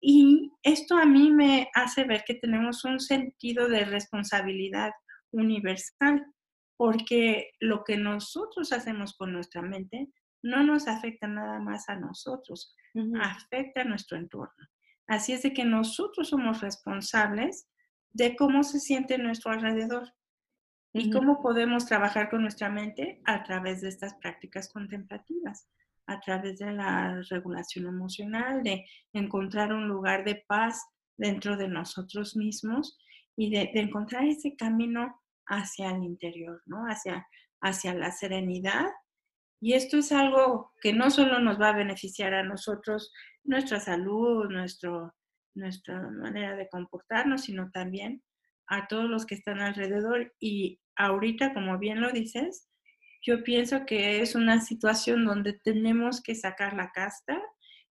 [0.00, 4.90] Y esto a mí me hace ver que tenemos un sentido de responsabilidad
[5.30, 6.24] universal
[6.78, 10.08] porque lo que nosotros hacemos con nuestra mente
[10.42, 12.74] no nos afecta nada más a nosotros,
[13.20, 14.68] afecta a nuestro entorno.
[15.08, 17.68] Así es de que nosotros somos responsables
[18.12, 20.08] de cómo se siente nuestro alrededor
[20.92, 25.68] y cómo podemos trabajar con nuestra mente a través de estas prácticas contemplativas,
[26.06, 32.36] a través de la regulación emocional, de encontrar un lugar de paz dentro de nosotros
[32.36, 32.96] mismos
[33.36, 36.84] y de encontrar ese camino hacia el interior, ¿no?
[36.84, 37.26] Hacia,
[37.60, 38.86] hacia la serenidad.
[39.60, 43.12] Y esto es algo que no solo nos va a beneficiar a nosotros,
[43.44, 45.14] nuestra salud, nuestro,
[45.54, 48.22] nuestra manera de comportarnos, sino también
[48.68, 50.32] a todos los que están alrededor.
[50.38, 52.68] Y ahorita, como bien lo dices,
[53.22, 57.40] yo pienso que es una situación donde tenemos que sacar la casta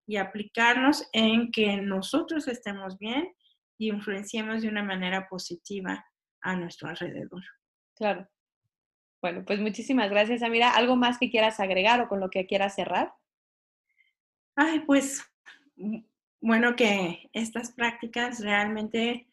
[0.05, 3.33] y aplicarnos en que nosotros estemos bien
[3.77, 6.05] y influenciemos de una manera positiva
[6.47, 7.43] a nuestro alrededor.
[7.95, 8.27] Claro.
[9.21, 10.71] Bueno, pues muchísimas gracias, Amira.
[10.71, 13.13] ¿Algo más que quieras agregar o con lo que quieras cerrar?
[14.55, 15.21] Ay, pues
[16.39, 19.27] bueno, que estas prácticas realmente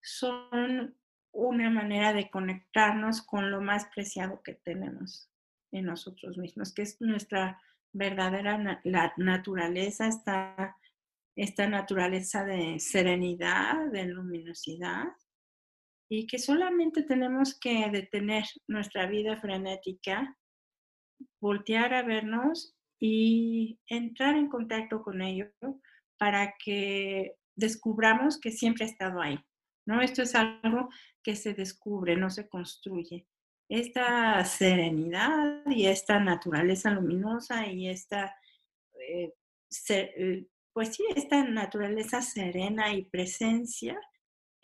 [0.00, 0.96] son
[1.32, 5.30] una manera de conectarnos con lo más preciado que tenemos.
[5.72, 7.60] en nosotros mismos, que es nuestra
[7.92, 10.76] verdadera la naturaleza, esta,
[11.34, 15.08] esta naturaleza de serenidad, de luminosidad,
[16.18, 20.36] y que solamente tenemos que detener nuestra vida frenética,
[21.40, 25.50] voltear a vernos y entrar en contacto con ello
[26.16, 29.38] para que descubramos que siempre ha estado ahí.
[29.86, 30.00] ¿no?
[30.00, 30.88] Esto es algo
[31.22, 33.26] que se descubre, no se construye.
[33.68, 38.36] Esta serenidad y esta naturaleza luminosa y esta,
[39.08, 39.32] eh,
[39.88, 43.98] eh, pues sí, esta naturaleza serena y presencia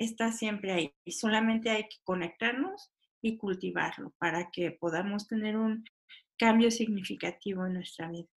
[0.01, 0.95] está siempre ahí.
[1.05, 2.91] Y solamente hay que conectarnos
[3.23, 5.85] y cultivarlo para que podamos tener un
[6.39, 8.29] cambio significativo en nuestra vida.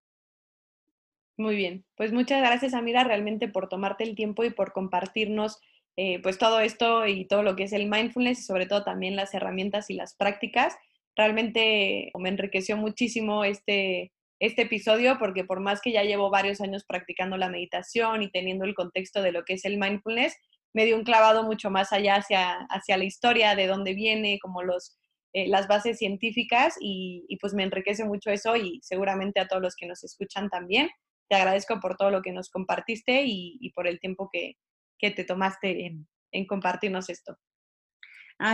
[1.37, 5.59] Muy bien, pues muchas gracias Amira realmente por tomarte el tiempo y por compartirnos
[5.95, 9.15] eh, pues todo esto y todo lo que es el mindfulness y sobre todo también
[9.15, 10.75] las herramientas y las prácticas.
[11.15, 16.83] Realmente me enriqueció muchísimo este, este episodio porque por más que ya llevo varios años
[16.85, 20.35] practicando la meditación y teniendo el contexto de lo que es el mindfulness,
[20.73, 24.63] me dio un clavado mucho más allá hacia, hacia la historia, de dónde viene, como
[24.63, 24.97] los,
[25.33, 29.75] eh, las bases científicas y, pues me enriquece mucho eso y seguramente a todos los
[29.75, 30.89] que nos escuchan también.
[31.29, 34.55] Te agradezco por todo lo que nos compartiste y por el tiempo que,
[35.03, 35.85] que te tomaste
[36.31, 37.37] en, compartirnos esto.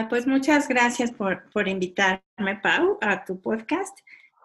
[0.10, 3.96] pues muchas gracias por, por invitarme, Pau, a tu podcast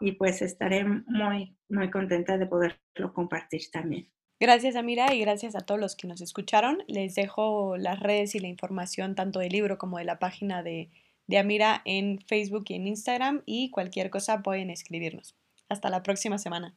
[0.00, 4.12] y pues estaré muy, muy contenta de poderlo compartir también.
[4.40, 6.82] Gracias, Amira, y gracias a todos los que nos escucharon.
[6.88, 10.90] Les dejo las redes y la información tanto del libro como de la página de,
[11.26, 15.36] de Amira en Facebook y en Instagram y cualquier cosa pueden escribirnos.
[15.68, 16.76] Hasta la próxima semana.